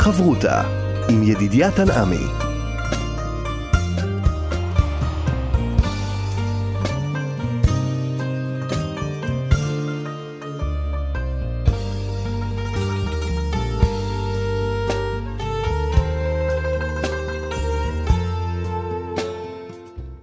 חברותה 0.00 0.62
עם 1.08 1.22
ידידיה 1.22 1.70
תנעמי. 1.70 2.49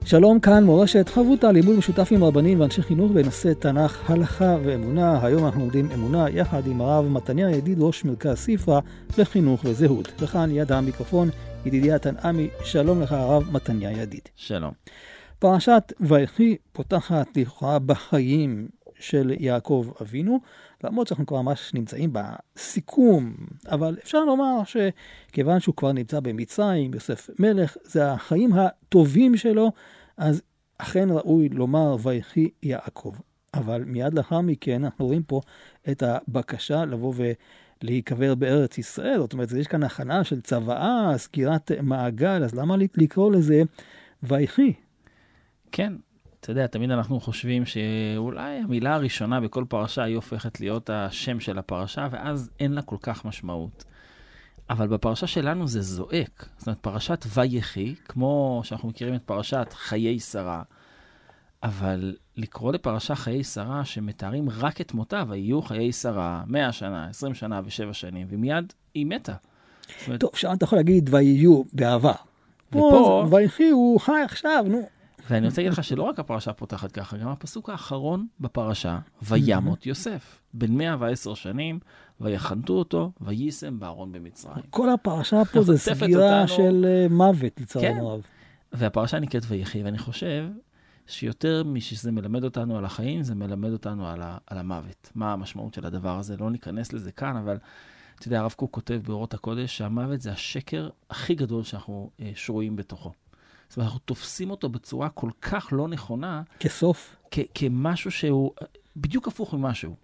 שלום 0.09 0.39
כאן 0.39 0.63
מורשת 0.63 1.09
חברותה, 1.09 1.51
לימוד 1.51 1.77
משותף 1.77 2.07
עם 2.11 2.23
רבנים 2.23 2.59
ואנשי 2.59 2.81
חינוך 2.81 3.11
בנושא 3.11 3.53
תנ"ך, 3.53 4.09
הלכה 4.09 4.57
ואמונה. 4.63 5.25
היום 5.25 5.45
אנחנו 5.45 5.59
לומדים 5.59 5.91
אמונה 5.91 6.29
יחד 6.29 6.67
עם 6.67 6.81
הרב 6.81 7.05
מתניה 7.05 7.49
ידיד 7.49 7.77
ראש 7.81 8.05
מרכז 8.05 8.37
ספרא 8.37 8.79
לחינוך 9.17 9.61
וזהות. 9.65 10.11
וכאן 10.19 10.51
יד 10.51 10.71
המיקרופון, 10.71 11.29
ידידיה 11.65 11.99
תנעמי, 11.99 12.49
שלום 12.63 13.01
לך 13.01 13.11
הרב 13.11 13.51
מתניה 13.51 13.91
ידיד. 13.91 14.21
שלום. 14.35 14.71
פרשת 15.39 15.93
ויחי 15.99 16.55
פותחת 16.71 17.27
לכאורה 17.37 17.79
בחיים 17.79 18.67
של 18.99 19.33
יעקב 19.39 19.91
אבינו, 20.01 20.39
למרות 20.83 21.07
שאנחנו 21.07 21.25
כבר 21.25 21.41
ממש 21.41 21.71
נמצאים 21.73 22.13
בסיכום, 22.13 23.33
אבל 23.69 23.97
אפשר 24.03 24.25
לומר 24.25 24.61
שכיוון 24.65 25.59
שהוא 25.59 25.75
כבר 25.75 25.91
נמצא 25.91 26.19
במצרים, 26.19 26.93
יוסף 26.93 27.29
מלך, 27.39 27.77
זה 27.83 28.11
החיים 28.11 28.53
הטובים 28.53 29.37
שלו, 29.37 29.71
אז 30.17 30.41
אכן 30.77 31.07
ראוי 31.09 31.49
לומר 31.49 31.95
ויחי 32.01 32.49
יעקב. 32.63 33.15
אבל 33.53 33.83
מיד 33.83 34.13
לאחר 34.13 34.41
מכן 34.41 34.83
אנחנו 34.83 35.05
רואים 35.05 35.23
פה 35.23 35.41
את 35.91 36.03
הבקשה 36.03 36.85
לבוא 36.85 37.13
ולהיקבר 37.81 38.35
בארץ 38.35 38.77
ישראל, 38.77 39.19
זאת 39.19 39.33
אומרת, 39.33 39.51
יש 39.51 39.67
כאן 39.67 39.83
הכנה 39.83 40.23
של 40.23 40.41
צוואה, 40.41 41.17
סגירת 41.17 41.71
מעגל, 41.81 42.43
אז 42.43 42.55
למה 42.55 42.75
לקרוא 42.77 43.31
לזה 43.31 43.61
ויחי? 44.23 44.73
כן, 45.71 45.93
אתה 46.39 46.51
יודע, 46.51 46.67
תמיד 46.67 46.91
אנחנו 46.91 47.19
חושבים 47.19 47.65
שאולי 47.65 48.57
המילה 48.57 48.93
הראשונה 48.95 49.41
בכל 49.41 49.65
פרשה 49.69 50.03
היא 50.03 50.15
הופכת 50.15 50.59
להיות 50.59 50.89
השם 50.89 51.39
של 51.39 51.57
הפרשה, 51.57 52.07
ואז 52.11 52.49
אין 52.59 52.71
לה 52.71 52.81
כל 52.81 52.97
כך 53.01 53.25
משמעות. 53.25 53.83
אבל 54.69 54.87
בפרשה 54.87 55.27
שלנו 55.27 55.67
זה 55.67 55.81
זועק. 55.81 56.49
זאת 56.57 56.67
אומרת, 56.67 56.79
פרשת 56.79 57.25
ויחי, 57.33 57.95
כמו 58.05 58.61
שאנחנו 58.63 58.89
מכירים 58.89 59.15
את 59.15 59.21
פרשת 59.25 59.67
חיי 59.73 60.19
שרה, 60.19 60.63
אבל 61.63 62.15
לקרוא 62.37 62.73
לפרשה 62.73 63.15
חיי 63.15 63.43
שרה 63.43 63.85
שמתארים 63.85 64.49
רק 64.49 64.81
את 64.81 64.93
מותה, 64.93 65.23
ויהיו 65.27 65.61
חיי 65.61 65.91
שרה 65.91 66.43
100 66.47 66.71
שנה, 66.71 67.07
20 67.09 67.33
שנה 67.33 67.61
ושבע 67.65 67.93
שנים, 67.93 68.27
ומיד 68.29 68.73
היא 68.93 69.05
מתה. 69.05 69.33
אומרת... 70.05 70.19
טוב, 70.19 70.29
שם 70.33 70.53
אתה 70.53 70.63
יכול 70.63 70.79
להגיד 70.79 71.09
ויהיו 71.13 71.63
בעבר. 71.73 72.11
ופה... 72.69 73.25
ויחי 73.31 73.69
הוא 73.69 73.99
חי 73.99 74.21
עכשיו, 74.25 74.65
נו. 74.67 74.96
ואני 75.29 75.47
רוצה 75.47 75.61
להגיד 75.61 75.73
לך 75.73 75.83
שלא 75.83 76.03
רק 76.03 76.19
הפרשה 76.19 76.53
פותחת 76.53 76.91
ככה, 76.91 77.17
גם 77.17 77.27
הפסוק 77.27 77.69
האחרון 77.69 78.27
בפרשה, 78.39 78.99
וימות 79.21 79.85
יוסף, 79.85 80.41
בן 80.53 80.71
110 80.71 81.33
שנים, 81.33 81.79
ויחנתו 82.21 82.73
אותו, 82.73 83.11
ויישם 83.21 83.79
בארון 83.79 84.11
במצרים. 84.11 84.63
כל 84.69 84.89
הפרשה 84.89 85.45
פה 85.45 85.61
זה 85.73 85.77
סגירה 85.77 86.41
אותנו... 86.41 86.55
של 86.55 86.85
uh, 87.09 87.13
מוות, 87.13 87.61
לצערנו 87.61 87.87
כן. 87.87 87.99
הרב. 87.99 88.21
והפרשה 88.71 89.19
נקראת 89.19 89.43
ויחי, 89.47 89.83
ואני 89.83 89.97
חושב 89.97 90.47
שיותר 91.07 91.63
משזה 91.65 92.11
מלמד 92.11 92.43
אותנו 92.43 92.77
על 92.77 92.85
החיים, 92.85 93.23
זה 93.23 93.35
מלמד 93.35 93.71
אותנו 93.71 94.07
על, 94.07 94.21
ה, 94.21 94.37
על 94.47 94.57
המוות. 94.57 95.11
מה 95.15 95.33
המשמעות 95.33 95.73
של 95.73 95.85
הדבר 95.85 96.19
הזה? 96.19 96.37
לא 96.37 96.51
ניכנס 96.51 96.93
לזה 96.93 97.11
כאן, 97.11 97.35
אבל 97.35 97.57
אתה 98.19 98.27
יודע, 98.27 98.39
הרב 98.39 98.53
קוק 98.57 98.73
כותב 98.73 99.01
באורות 99.05 99.33
הקודש 99.33 99.77
שהמוות 99.77 100.21
זה 100.21 100.31
השקר 100.31 100.89
הכי 101.09 101.35
גדול 101.35 101.63
שאנחנו 101.63 102.09
uh, 102.17 102.23
שרויים 102.35 102.75
בתוכו. 102.75 103.11
זאת 103.69 103.77
אומרת, 103.77 103.87
אנחנו 103.87 103.99
תופסים 103.99 104.51
אותו 104.51 104.69
בצורה 104.69 105.09
כל 105.09 105.29
כך 105.41 105.67
לא 105.71 105.87
נכונה. 105.87 106.41
כסוף. 106.59 107.15
כ- 107.31 107.39
כמשהו 107.53 108.11
שהוא 108.11 108.51
בדיוק 108.97 109.27
הפוך 109.27 109.53
ממשהו. 109.53 109.95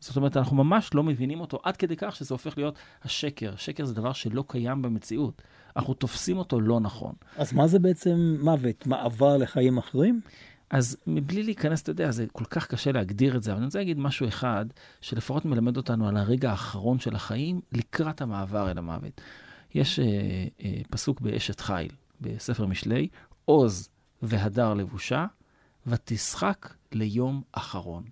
זאת 0.00 0.16
אומרת, 0.16 0.36
אנחנו 0.36 0.56
ממש 0.56 0.90
לא 0.94 1.02
מבינים 1.02 1.40
אותו 1.40 1.58
עד 1.62 1.76
כדי 1.76 1.96
כך 1.96 2.16
שזה 2.16 2.34
הופך 2.34 2.58
להיות 2.58 2.74
השקר. 3.04 3.56
שקר 3.56 3.84
זה 3.84 3.94
דבר 3.94 4.12
שלא 4.12 4.44
קיים 4.48 4.82
במציאות. 4.82 5.42
אנחנו 5.76 5.94
תופסים 5.94 6.38
אותו 6.38 6.60
לא 6.60 6.80
נכון. 6.80 7.12
אז 7.36 7.52
מה 7.52 7.66
זה 7.66 7.78
בעצם 7.78 8.36
מוות? 8.40 8.86
מעבר 8.86 9.36
לחיים 9.36 9.78
אחרים? 9.78 10.20
אז 10.70 10.96
מבלי 11.06 11.42
להיכנס, 11.42 11.82
אתה 11.82 11.90
יודע, 11.90 12.10
זה 12.10 12.26
כל 12.32 12.44
כך 12.44 12.66
קשה 12.66 12.92
להגדיר 12.92 13.36
את 13.36 13.42
זה, 13.42 13.50
אבל 13.50 13.58
אני 13.58 13.66
רוצה 13.66 13.78
להגיד 13.78 13.98
משהו 13.98 14.28
אחד, 14.28 14.66
שלפחות 15.00 15.44
מלמד 15.44 15.76
אותנו 15.76 16.08
על 16.08 16.16
הרגע 16.16 16.50
האחרון 16.50 16.98
של 16.98 17.14
החיים 17.16 17.60
לקראת 17.72 18.20
המעבר 18.20 18.70
אל 18.70 18.78
המוות. 18.78 19.20
יש 19.74 19.98
אה, 19.98 20.04
אה, 20.64 20.80
פסוק 20.90 21.20
באשת 21.20 21.60
חיל, 21.60 21.88
בספר 22.20 22.66
משלי, 22.66 23.08
עוז 23.44 23.88
והדר 24.22 24.74
לבושה, 24.74 25.26
ותשחק 25.86 26.74
ליום 26.92 27.42
אחרון. 27.52 28.04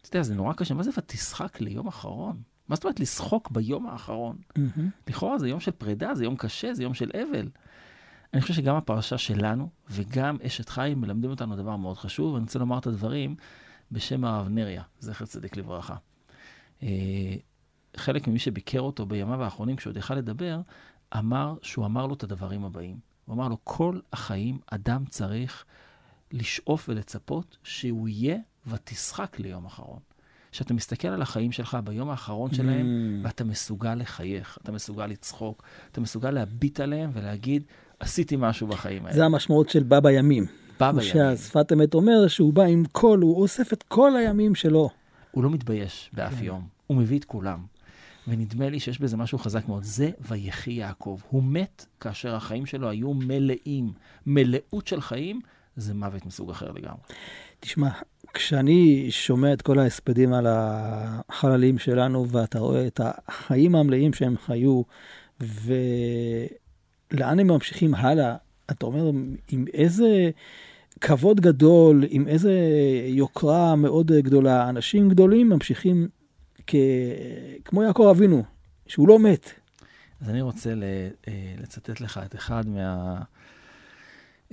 אתה 0.00 0.08
יודע, 0.08 0.22
זה 0.22 0.34
נורא 0.34 0.52
קשה, 0.52 0.74
מה 0.74 0.82
זה 0.82 0.90
ותשחק 0.98 1.60
ליום 1.60 1.86
אחרון? 1.86 2.42
מה 2.68 2.76
זאת 2.76 2.84
אומרת 2.84 3.00
לשחוק 3.00 3.50
ביום 3.50 3.86
האחרון? 3.86 4.36
Mm-hmm. 4.58 4.80
לכאורה 5.08 5.38
זה 5.38 5.48
יום 5.48 5.60
של 5.60 5.70
פרידה, 5.70 6.14
זה 6.14 6.24
יום 6.24 6.36
קשה, 6.36 6.74
זה 6.74 6.82
יום 6.82 6.94
של 6.94 7.10
אבל. 7.14 7.48
אני 8.34 8.42
חושב 8.42 8.54
שגם 8.54 8.76
הפרשה 8.76 9.18
שלנו 9.18 9.68
וגם 9.90 10.36
אשת 10.46 10.68
חיים 10.68 11.00
מלמדים 11.00 11.30
אותנו 11.30 11.56
דבר 11.56 11.76
מאוד 11.76 11.96
חשוב, 11.96 12.34
ואני 12.34 12.44
רוצה 12.44 12.58
לומר 12.58 12.78
את 12.78 12.86
הדברים 12.86 13.36
בשם 13.92 14.24
הרב 14.24 14.48
נריה, 14.48 14.82
זכר 15.00 15.24
צדיק 15.24 15.56
לברכה. 15.56 15.96
אה, 16.82 16.88
חלק 17.96 18.28
ממי 18.28 18.38
שביקר 18.38 18.80
אותו 18.80 19.06
בימיו 19.06 19.42
האחרונים, 19.42 19.76
כשהוא 19.76 19.90
עוד 19.90 19.96
יכל 19.96 20.14
לדבר, 20.14 20.60
אמר 21.18 21.54
שהוא 21.62 21.86
אמר 21.86 22.06
לו 22.06 22.14
את 22.14 22.22
הדברים 22.22 22.64
הבאים. 22.64 22.96
הוא 23.26 23.34
אמר 23.34 23.48
לו, 23.48 23.56
כל 23.64 23.98
החיים 24.12 24.58
אדם 24.66 25.04
צריך 25.08 25.64
לשאוף 26.32 26.88
ולצפות 26.88 27.56
שהוא 27.62 28.08
יהיה 28.08 28.36
ותשחק 28.66 29.40
ליום 29.40 29.66
אחרון. 29.66 29.98
כשאתה 30.52 30.74
מסתכל 30.74 31.08
על 31.08 31.22
החיים 31.22 31.52
שלך 31.52 31.78
ביום 31.84 32.10
האחרון 32.10 32.54
שלהם, 32.54 32.86
mm. 32.86 33.26
ואתה 33.26 33.44
מסוגל 33.44 33.94
לחייך, 33.94 34.58
אתה 34.62 34.72
מסוגל 34.72 35.06
לצחוק, 35.06 35.62
אתה 35.92 36.00
מסוגל 36.00 36.30
להביט 36.30 36.80
עליהם 36.80 37.10
ולהגיד, 37.14 37.62
עשיתי 38.00 38.36
משהו 38.38 38.66
בחיים 38.66 39.04
האלה. 39.04 39.16
זה 39.16 39.24
המשמעות 39.24 39.68
של 39.68 39.82
בא 39.82 40.00
בימים. 40.00 40.46
בא 40.80 40.92
בימים. 40.92 41.08
שהשפת 41.08 41.72
אמת 41.72 41.94
אומר 41.94 42.28
שהוא 42.28 42.52
בא 42.52 42.62
עם 42.62 42.84
קול, 42.92 43.20
הוא 43.20 43.42
אוסף 43.42 43.72
את 43.72 43.82
כל 43.82 44.16
הימים 44.16 44.54
שלו. 44.54 44.90
הוא 45.30 45.44
לא 45.44 45.50
מתבייש 45.50 46.10
באף 46.12 46.34
כן. 46.34 46.44
יום, 46.44 46.66
הוא 46.86 46.96
מביא 46.96 47.18
את 47.18 47.24
כולם. 47.24 47.58
ונדמה 48.28 48.68
לי 48.68 48.80
שיש 48.80 48.98
בזה 48.98 49.16
משהו 49.16 49.38
חזק 49.38 49.68
מאוד. 49.68 49.82
זה 49.82 50.10
ויחי 50.28 50.70
יעקב. 50.70 51.18
הוא 51.30 51.42
מת 51.42 51.86
כאשר 52.00 52.34
החיים 52.34 52.66
שלו 52.66 52.88
היו 52.88 53.14
מלאים. 53.14 53.92
מלאות 54.26 54.86
של 54.86 55.00
חיים 55.00 55.40
זה 55.76 55.94
מוות 55.94 56.26
מסוג 56.26 56.50
אחר 56.50 56.72
לגמרי. 56.72 57.00
תשמע, 57.60 57.88
כשאני 58.34 59.06
שומע 59.10 59.52
את 59.52 59.62
כל 59.62 59.78
ההספדים 59.78 60.32
על 60.32 60.46
החללים 60.48 61.78
שלנו, 61.78 62.28
ואתה 62.28 62.58
רואה 62.58 62.86
את 62.86 63.00
החיים 63.04 63.74
המלאים 63.74 64.12
שהם 64.12 64.36
חיו, 64.36 64.82
ולאן 65.40 67.38
הם 67.38 67.46
ממשיכים 67.46 67.94
הלאה, 67.94 68.36
אתה 68.70 68.86
אומר, 68.86 69.10
עם 69.50 69.64
איזה 69.74 70.30
כבוד 71.00 71.40
גדול, 71.40 72.04
עם 72.08 72.28
איזה 72.28 72.52
יוקרה 73.06 73.76
מאוד 73.76 74.12
גדולה, 74.12 74.68
אנשים 74.68 75.08
גדולים 75.08 75.48
ממשיכים 75.48 76.08
כ... 76.66 76.74
כמו 77.64 77.82
יעקב 77.82 78.08
אבינו, 78.10 78.44
שהוא 78.86 79.08
לא 79.08 79.18
מת. 79.18 79.50
אז 80.20 80.30
אני 80.30 80.40
רוצה 80.40 80.70
אה, 80.70 81.54
לצטט 81.58 82.00
לך 82.00 82.20
את 82.24 82.34
אחד 82.34 82.68
מה... 82.68 83.22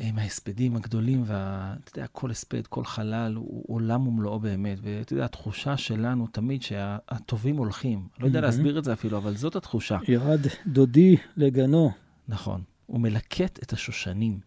אה, 0.02 0.12
מההספדים 0.12 0.76
הגדולים, 0.76 1.24
ואתה 1.26 1.98
יודע, 1.98 2.08
כל 2.08 2.32
הספד, 2.32 2.68
כל 2.68 2.86
חלל 2.86 3.36
הוא 3.36 3.64
עולם 3.68 4.08
ומלואו 4.08 4.40
באמת. 4.40 4.78
ואתה 4.82 5.14
יודע, 5.14 5.26
התחושה 5.26 5.78
שלנו 5.78 6.28
תמיד 6.28 6.62
שהטובים 6.62 7.58
הולכים. 7.58 8.08
לא 8.20 8.26
יודע 8.26 8.42
להסביר 8.42 8.80
את 8.80 8.84
זה 8.84 8.94
אפילו, 8.94 9.18
אבל 9.18 9.36
זאת 9.36 9.56
התחושה. 9.56 9.98
ירד 10.08 10.40
דודי 10.68 11.18
לגנו. 11.38 11.92
נכון. 12.28 12.62
הוא 12.86 13.00
מלקט 13.00 13.64
את 13.64 13.74
השושנים. 13.74 14.40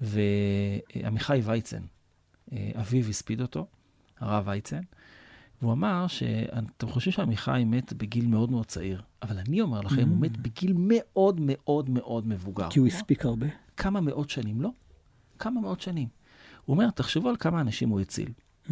ועמיחי 0.00 1.40
וייצן, 1.44 1.82
אה, 2.52 2.70
אביו 2.74 3.08
הספיד 3.08 3.40
אותו, 3.40 3.66
הרב 4.20 4.46
וייצן, 4.46 4.80
והוא 5.62 5.72
אמר 5.72 6.06
שאתם 6.06 6.88
חושבים 6.88 7.12
שעמיחי 7.12 7.62
מת 7.66 7.92
בגיל 7.92 8.26
מאוד 8.26 8.50
מאוד 8.50 8.66
צעיר, 8.66 9.02
אבל 9.22 9.38
אני 9.38 9.60
אומר 9.60 9.80
לכם, 9.80 10.02
mm. 10.02 10.08
הוא 10.08 10.20
מת 10.20 10.36
בגיל 10.36 10.72
מאוד 10.76 11.40
מאוד 11.40 11.90
מאוד 11.90 12.28
מבוגר. 12.28 12.70
כי 12.70 12.78
הוא 12.78 12.86
הספיק 12.86 13.24
הרבה. 13.24 13.46
כמה 13.76 14.00
מאות 14.00 14.30
שנים, 14.30 14.62
לא? 14.62 14.70
כמה 15.38 15.60
מאות 15.60 15.80
שנים. 15.80 16.08
הוא 16.64 16.74
אומר, 16.74 16.90
תחשבו 16.90 17.28
על 17.28 17.36
כמה 17.36 17.60
אנשים 17.60 17.88
הוא 17.88 18.00
הציל. 18.00 18.28
Mm, 18.66 18.70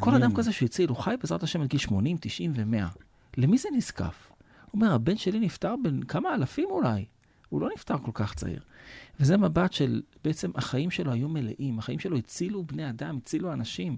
כל 0.00 0.14
אדם 0.14 0.34
כזה 0.34 0.52
שהוא 0.52 0.66
הציל, 0.66 0.88
הוא 0.88 0.96
חי 0.96 1.14
בעזרת 1.20 1.42
השם 1.42 1.60
עד 1.60 1.68
גיל 1.68 1.80
80, 1.80 2.16
90 2.20 2.52
ו-100. 2.54 2.98
למי 3.36 3.58
זה 3.58 3.68
נזקף? 3.76 4.28
הוא 4.30 4.82
אומר, 4.82 4.94
הבן 4.94 5.16
שלי 5.16 5.40
נפטר 5.40 5.74
בין 5.82 6.02
כמה 6.02 6.34
אלפים 6.34 6.68
אולי. 6.70 7.04
הוא 7.48 7.60
לא 7.60 7.68
נפטר 7.74 7.98
כל 7.98 8.10
כך 8.14 8.34
צעיר. 8.34 8.60
וזה 9.20 9.36
מבט 9.36 9.72
של, 9.72 10.02
בעצם 10.24 10.50
החיים 10.54 10.90
שלו 10.90 11.12
היו 11.12 11.28
מלאים, 11.28 11.78
החיים 11.78 11.98
שלו 11.98 12.16
הצילו 12.16 12.64
בני 12.64 12.90
אדם, 12.90 13.18
הצילו 13.22 13.52
אנשים. 13.52 13.96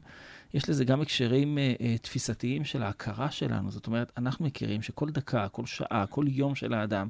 יש 0.54 0.68
לזה 0.68 0.84
גם 0.84 1.00
הקשרים 1.00 1.58
אה, 1.58 1.74
אה, 1.80 1.98
תפיסתיים 1.98 2.64
של 2.64 2.82
ההכרה 2.82 3.30
שלנו. 3.30 3.70
זאת 3.70 3.86
אומרת, 3.86 4.12
אנחנו 4.16 4.44
מכירים 4.44 4.82
שכל 4.82 5.10
דקה, 5.10 5.48
כל 5.48 5.66
שעה, 5.66 6.04
כל 6.06 6.24
יום 6.28 6.54
של 6.54 6.74
האדם, 6.74 7.08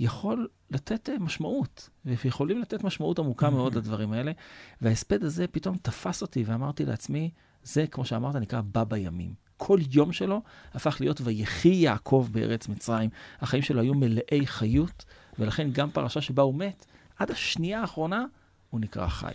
יכול 0.00 0.48
לתת 0.70 1.08
אה, 1.08 1.18
משמעות, 1.18 1.90
ויכולים 2.04 2.60
לתת 2.60 2.84
משמעות 2.84 3.18
עמוקה 3.18 3.50
מאוד 3.50 3.74
לדברים 3.74 4.12
האלה. 4.12 4.32
וההספד 4.80 5.24
הזה 5.24 5.46
פתאום 5.46 5.76
תפס 5.82 6.22
אותי 6.22 6.44
ואמרתי 6.46 6.84
לעצמי, 6.84 7.30
זה, 7.62 7.86
כמו 7.86 8.04
שאמרת, 8.04 8.36
נקרא 8.36 8.60
בא 8.60 8.84
בימים. 8.84 9.34
כל 9.56 9.78
יום 9.92 10.12
שלו 10.12 10.42
הפך 10.74 10.96
להיות 11.00 11.20
ויחי 11.24 11.68
יעקב 11.68 12.28
בארץ 12.32 12.68
מצרים. 12.68 13.10
החיים 13.40 13.62
שלו 13.62 13.80
היו 13.80 13.94
מלאי 13.94 14.46
חיות, 14.46 15.04
ולכן 15.40 15.70
גם 15.72 15.90
פרשה 15.90 16.20
שבה 16.20 16.42
הוא 16.42 16.54
מת, 16.54 16.86
עד 17.18 17.30
השנייה 17.30 17.80
האחרונה 17.80 18.24
הוא 18.70 18.80
נקרא 18.80 19.06
חי. 19.06 19.32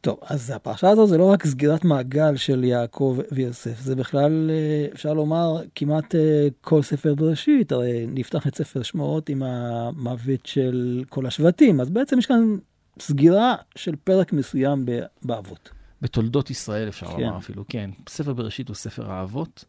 טוב, 0.00 0.18
אז 0.22 0.50
הפרשה 0.50 0.88
הזו 0.88 1.06
זה 1.06 1.18
לא 1.18 1.30
רק 1.30 1.46
סגירת 1.46 1.84
מעגל 1.84 2.36
של 2.36 2.64
יעקב 2.64 3.18
ויוסף, 3.32 3.80
זה 3.80 3.96
בכלל, 3.96 4.50
אה, 4.50 4.86
אפשר 4.94 5.12
לומר, 5.12 5.56
כמעט 5.74 6.14
אה, 6.14 6.48
כל 6.60 6.82
ספר 6.82 7.14
בראשית, 7.14 7.72
הרי 7.72 8.06
נפתח 8.08 8.46
את 8.46 8.56
ספר 8.56 8.82
שמות 8.82 9.28
עם 9.28 9.42
המוות 9.42 10.46
של 10.46 11.04
כל 11.08 11.26
השבטים, 11.26 11.80
אז 11.80 11.90
בעצם 11.90 12.18
יש 12.18 12.26
כאן 12.26 12.56
סגירה 13.00 13.54
של 13.76 13.96
פרק 13.96 14.32
מסוים 14.32 14.86
באבות. 15.22 15.70
בתולדות 16.02 16.50
ישראל 16.50 16.88
אפשר 16.88 17.06
כן. 17.06 17.20
לומר 17.20 17.38
אפילו, 17.38 17.64
כן. 17.68 17.90
ספר 18.08 18.32
בראשית 18.32 18.68
הוא 18.68 18.76
ספר 18.76 19.10
האבות, 19.10 19.64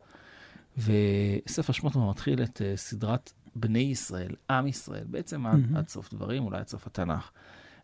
וספר 0.77 1.74
שמות 1.74 1.95
מתחיל 1.95 2.44
את 2.44 2.62
uh, 2.62 2.77
סדרת 2.77 3.31
בני 3.56 3.80
ישראל, 3.80 4.36
עם 4.50 4.68
ישראל, 4.68 5.03
בעצם 5.07 5.45
mm-hmm. 5.48 5.77
עד 5.77 5.88
סוף 5.88 6.13
דברים, 6.13 6.44
אולי 6.44 6.59
עד 6.59 6.68
סוף 6.68 6.88
התנ"ך. 6.88 7.31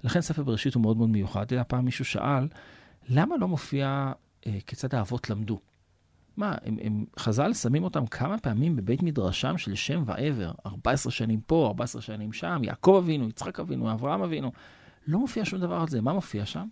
לכן 0.03 0.21
ספר 0.21 0.43
בראשית 0.43 0.73
הוא 0.73 0.81
מאוד 0.81 0.97
מאוד 0.97 1.09
מיוחד. 1.09 1.41
אתה 1.41 1.53
יודע, 1.53 1.63
פעם 1.67 1.85
מישהו 1.85 2.05
שאל, 2.05 2.47
למה 3.09 3.37
לא 3.37 3.47
מופיע 3.47 4.11
uh, 4.41 4.47
כיצד 4.67 4.95
האבות 4.95 5.29
למדו? 5.29 5.59
מה, 6.37 6.55
הם, 6.65 6.77
הם, 6.81 7.05
חז"ל 7.19 7.53
שמים 7.53 7.83
אותם 7.83 8.05
כמה 8.05 8.37
פעמים 8.37 8.75
בבית 8.75 9.03
מדרשם 9.03 9.57
של 9.57 9.75
שם 9.75 10.03
ועבר, 10.05 10.51
14 10.65 11.11
שנים 11.11 11.41
פה, 11.41 11.65
14 11.67 12.01
שנים 12.01 12.33
שם, 12.33 12.61
יעקב 12.63 13.01
אבינו, 13.03 13.29
יצחק 13.29 13.59
אבינו, 13.59 13.91
אברהם 13.91 14.21
אבינו. 14.21 14.51
לא 15.07 15.19
מופיע 15.19 15.45
שום 15.45 15.59
דבר 15.59 15.75
על 15.75 15.87
זה. 15.87 16.01
מה 16.01 16.13
מופיע 16.13 16.45
שם? 16.45 16.67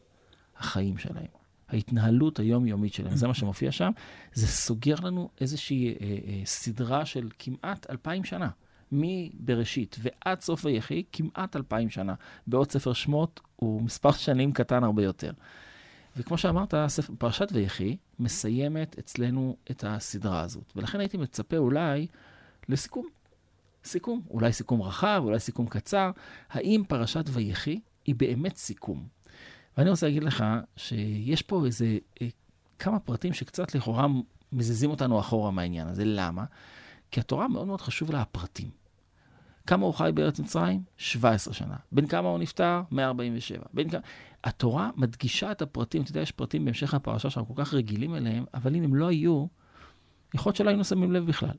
החיים 0.58 0.98
שלהם. 0.98 1.26
ההתנהלות 1.70 2.40
היומיומית 2.40 2.94
שלהם, 2.94 3.16
זה 3.16 3.28
מה 3.28 3.34
שמופיע 3.34 3.72
שם, 3.72 3.92
זה 4.34 4.48
סוגר 4.48 4.96
לנו 5.04 5.30
איזושהי 5.42 5.88
אה, 5.88 5.94
אה, 6.02 6.42
סדרה 6.46 7.06
של 7.06 7.30
כמעט 7.40 7.90
אלפיים 7.90 8.24
שנה. 8.24 8.50
מבראשית 8.92 9.98
ועד 10.00 10.42
סוף 10.42 10.66
היחי, 10.66 11.04
כמעט 11.12 11.56
אלפיים 11.56 11.90
שנה. 11.90 12.14
בעוד 12.48 12.72
ספר 12.72 12.94
שמות 12.94 13.40
הוא 13.56 13.82
מספר 13.82 14.12
שנים 14.12 14.52
קטן 14.52 14.84
הרבה 14.84 15.04
יותר. 15.04 15.32
וכמו 16.18 16.38
שאמרת, 16.38 16.74
פרשת 17.18 17.48
ויחי 17.52 17.98
מסיימת 18.20 19.00
אצלנו 19.00 19.58
את 19.72 19.84
הסדרה 19.88 20.42
הזאת. 20.42 20.74
ולכן 20.76 21.00
הייתי 21.00 21.18
מצפה 21.18 21.58
אולי 21.58 22.08
לסיכום. 22.70 23.08
סיכום. 23.86 24.22
אולי 24.30 24.54
סיכום 24.54 24.82
רחב, 24.82 25.22
אולי 25.24 25.40
סיכום 25.40 25.68
קצר. 25.68 26.12
האם 26.50 26.84
פרשת 26.88 27.26
ויחי 27.28 27.80
היא 28.06 28.16
באמת 28.16 28.58
סיכום? 28.58 29.08
ואני 29.78 29.90
רוצה 29.90 30.06
להגיד 30.06 30.24
לך 30.24 30.44
שיש 30.78 31.42
פה 31.42 31.66
איזה 31.66 31.98
אה, 32.22 32.28
כמה 32.80 33.00
פרטים 33.00 33.34
שקצת 33.34 33.76
לכאורה 33.76 34.08
מזיזים 34.52 34.90
אותנו 34.90 35.20
אחורה 35.20 35.52
מהעניין 35.52 35.88
הזה. 35.88 36.04
למה? 36.06 36.44
כי 37.16 37.20
התורה 37.20 37.48
מאוד 37.48 37.68
מאוד 37.68 37.82
חשוב 37.82 38.12
לה 38.12 38.22
הפרטים. 38.22 38.70
כמה 39.68 39.86
הוא 39.86 39.94
חי 39.94 40.12
בארץ 40.14 40.40
מצרים? 40.40 40.84
17 40.98 41.54
שנה. 41.54 41.76
בין 41.92 42.08
כמה 42.08 42.30
הוא 42.30 42.40
נפטר? 42.40 42.82
147. 42.92 43.66
בין 43.74 43.90
כמה... 43.90 44.02
התורה 44.44 44.90
מדגישה 44.96 45.52
את 45.52 45.62
הפרטים. 45.62 46.02
אתה 46.02 46.12
יודע, 46.12 46.22
יש 46.22 46.32
פרטים 46.32 46.66
בהמשך 46.66 46.94
הפרשה 46.94 47.30
שאנחנו 47.30 47.56
כל 47.56 47.66
כך 47.66 47.74
רגילים 47.74 48.16
אליהם, 48.16 48.46
אבל 48.54 48.76
אם 48.76 48.84
הם 48.84 48.96
לא 48.96 49.08
היו, 49.08 49.46
יכול 50.34 50.50
להיות 50.50 50.56
שלא 50.56 50.70
היינו 50.70 50.84
שמים 50.84 51.12
לב 51.12 51.26
בכלל. 51.26 51.56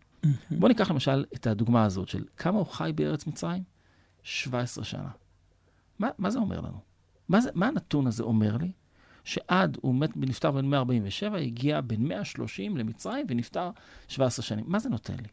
בואו 0.50 0.68
ניקח 0.68 0.90
למשל 0.90 1.24
את 1.34 1.46
הדוגמה 1.46 1.84
הזאת 1.84 2.08
של 2.08 2.24
כמה 2.36 2.58
הוא 2.58 2.66
חי 2.66 2.92
בארץ 2.94 3.26
מצרים? 3.26 3.62
17 4.22 4.84
שנה. 4.84 5.10
מה, 5.98 6.08
מה 6.18 6.30
זה 6.30 6.38
אומר 6.38 6.60
לנו? 6.60 6.80
מה, 7.28 7.40
זה, 7.40 7.50
מה 7.54 7.66
הנתון 7.66 8.06
הזה 8.06 8.22
אומר 8.22 8.56
לי? 8.56 8.72
שעד 9.24 9.78
הוא 9.80 9.94
מת, 9.94 10.16
נפטר 10.16 10.50
בן 10.50 10.64
147, 10.64 11.38
הגיע 11.38 11.80
בן 11.80 12.02
130 12.02 12.76
למצרים 12.76 13.26
ונפטר 13.28 13.70
17 14.08 14.44
שנים. 14.44 14.64
מה 14.68 14.78
זה 14.78 14.88
נותן 14.88 15.16
לי? 15.16 15.28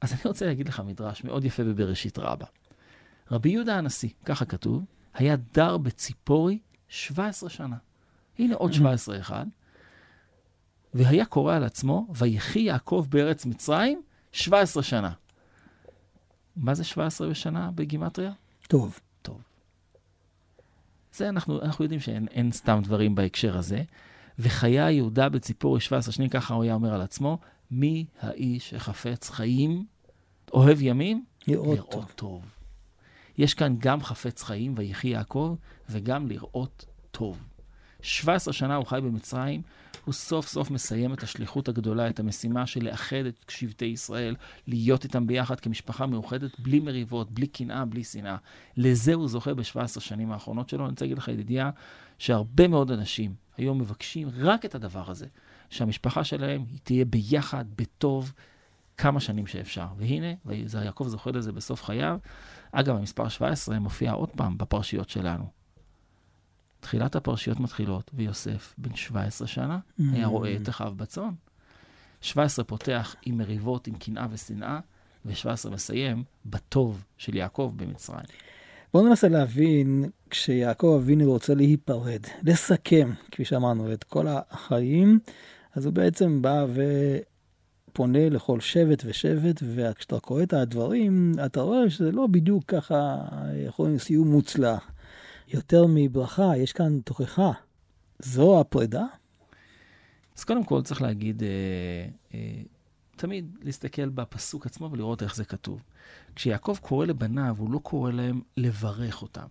אז 0.00 0.12
אני 0.12 0.20
רוצה 0.24 0.46
להגיד 0.46 0.68
לך 0.68 0.80
מדרש 0.80 1.24
מאוד 1.24 1.44
יפה 1.44 1.64
בבראשית 1.64 2.18
רבה. 2.18 2.46
רבי 3.30 3.48
יהודה 3.48 3.78
הנשיא, 3.78 4.08
ככה 4.24 4.44
כתוב, 4.44 4.84
היה 5.14 5.36
דר 5.36 5.76
בציפורי 5.76 6.58
17 6.88 7.50
שנה. 7.50 7.76
הנה 8.38 8.54
עוד 8.54 8.72
17 8.72 9.18
אחד. 9.18 9.46
והיה 10.94 11.24
קורא 11.24 11.56
על 11.56 11.64
עצמו, 11.64 12.06
ויחי 12.14 12.60
יעקב 12.60 13.06
בארץ 13.10 13.46
מצרים 13.46 14.02
17 14.32 14.82
שנה. 14.82 15.12
מה 16.56 16.74
זה 16.74 16.84
17 16.84 17.28
בשנה 17.28 17.70
בגימטריה? 17.74 18.32
טוב. 19.22 19.42
זה 21.16 21.28
אנחנו, 21.28 21.62
אנחנו 21.62 21.84
יודעים 21.84 22.00
שאין 22.00 22.52
סתם 22.52 22.80
דברים 22.82 23.14
בהקשר 23.14 23.58
הזה. 23.58 23.82
וחיי 24.38 24.92
יהודה 24.92 25.28
בציפורי 25.28 25.80
17 25.80 26.12
שנים, 26.12 26.28
ככה 26.28 26.54
הוא 26.54 26.62
היה 26.62 26.74
אומר 26.74 26.94
על 26.94 27.00
עצמו, 27.00 27.38
מי 27.76 28.06
האיש 28.20 28.70
שחפץ 28.70 29.30
חיים, 29.30 29.86
אוהב 30.52 30.82
ימים? 30.82 31.24
לראות, 31.46 31.78
לראות 31.78 31.90
טוב. 31.90 32.12
טוב. 32.16 32.42
יש 33.38 33.54
כאן 33.54 33.76
גם 33.78 34.02
חפץ 34.02 34.42
חיים, 34.42 34.74
ויחי 34.76 35.08
יעקב, 35.08 35.56
וגם 35.90 36.28
לראות 36.28 36.84
טוב. 37.10 37.38
17 38.02 38.52
שנה 38.52 38.74
הוא 38.74 38.86
חי 38.86 39.00
במצרים, 39.02 39.62
הוא 40.04 40.12
סוף 40.12 40.48
סוף 40.48 40.70
מסיים 40.70 41.12
את 41.12 41.22
השליחות 41.22 41.68
הגדולה, 41.68 42.08
את 42.08 42.20
המשימה 42.20 42.66
של 42.66 42.84
לאחד 42.84 43.26
את 43.28 43.44
שבטי 43.48 43.84
ישראל, 43.84 44.36
להיות 44.66 45.04
איתם 45.04 45.26
ביחד 45.26 45.60
כמשפחה 45.60 46.06
מאוחדת, 46.06 46.60
בלי 46.60 46.80
מריבות, 46.80 47.30
בלי 47.30 47.46
קנאה, 47.46 47.84
בלי 47.84 48.04
שנאה. 48.04 48.36
לזה 48.76 49.14
הוא 49.14 49.28
זוכה 49.28 49.54
ב-17 49.54 50.00
שנים 50.00 50.32
האחרונות 50.32 50.68
שלו. 50.68 50.84
אני 50.84 50.90
רוצה 50.90 51.04
להגיד 51.04 51.18
לך, 51.18 51.28
ידידיה, 51.28 51.70
שהרבה 52.18 52.68
מאוד 52.68 52.90
אנשים 52.90 53.34
היום 53.56 53.78
מבקשים 53.78 54.28
רק 54.38 54.64
את 54.64 54.74
הדבר 54.74 55.10
הזה, 55.10 55.26
שהמשפחה 55.74 56.24
שלהם 56.24 56.64
תהיה 56.82 57.04
ביחד, 57.04 57.64
בטוב, 57.76 58.32
כמה 58.96 59.20
שנים 59.20 59.46
שאפשר. 59.46 59.86
והנה, 59.96 60.32
יעקב 60.84 61.08
זוכה 61.08 61.30
לזה 61.30 61.52
בסוף 61.52 61.82
חייו. 61.82 62.18
אגב, 62.72 62.96
המספר 62.96 63.28
17 63.28 63.78
מופיע 63.78 64.12
עוד 64.12 64.28
פעם 64.28 64.58
בפרשיות 64.58 65.08
שלנו. 65.08 65.44
תחילת 66.80 67.16
הפרשיות 67.16 67.60
מתחילות, 67.60 68.10
ויוסף, 68.14 68.74
בן 68.78 68.94
17 68.96 69.48
שנה, 69.48 69.78
mm. 69.78 70.02
היה 70.12 70.26
רואה 70.26 70.56
את 70.62 70.68
אחיו 70.68 70.92
בצאן. 70.96 71.30
17 72.20 72.64
פותח 72.64 73.16
עם 73.22 73.38
מריבות, 73.38 73.86
עם 73.86 73.94
קנאה 73.94 74.26
ושנאה, 74.30 74.80
ו-17 75.24 75.70
מסיים 75.70 76.24
בטוב 76.46 77.04
של 77.18 77.36
יעקב 77.36 77.72
במצרים. 77.76 78.24
בואו 78.94 79.08
ננסה 79.08 79.28
להבין, 79.28 80.04
כשיעקב 80.30 80.98
אבינו 81.02 81.30
רוצה 81.30 81.54
להיפרד, 81.54 82.20
לסכם, 82.42 83.12
כפי 83.30 83.44
שאמרנו, 83.44 83.92
את 83.92 84.04
כל 84.04 84.26
החיים, 84.28 85.18
אז 85.74 85.86
הוא 85.86 85.94
בעצם 85.94 86.42
בא 86.42 86.66
ופונה 87.90 88.28
לכל 88.28 88.60
שבט 88.60 89.02
ושבט, 89.06 89.62
וכשאתה 89.74 90.20
קורא 90.20 90.42
את 90.42 90.52
הדברים, 90.52 91.32
אתה 91.46 91.60
רואה 91.60 91.90
שזה 91.90 92.12
לא 92.12 92.26
בדיוק 92.26 92.64
ככה 92.64 93.16
יכול 93.66 93.88
להיות 93.88 94.00
סיום 94.00 94.30
מוצלח. 94.30 94.90
יותר 95.48 95.84
מברכה, 95.88 96.56
יש 96.56 96.72
כאן 96.72 97.00
תוכחה. 97.00 97.52
זו 98.18 98.60
הפרידה? 98.60 99.04
אז 100.36 100.44
קודם 100.44 100.64
כל 100.64 100.82
צריך 100.82 101.02
להגיד, 101.02 101.42
אה, 101.42 101.48
אה, 102.34 102.62
תמיד 103.16 103.58
להסתכל 103.62 104.08
בפסוק 104.08 104.66
עצמו 104.66 104.90
ולראות 104.92 105.22
איך 105.22 105.36
זה 105.36 105.44
כתוב. 105.44 105.82
כשיעקב 106.34 106.76
קורא 106.80 107.06
לבניו, 107.06 107.54
הוא 107.58 107.70
לא 107.70 107.78
קורא 107.78 108.10
להם 108.10 108.40
לברך 108.56 109.22
אותם. 109.22 109.46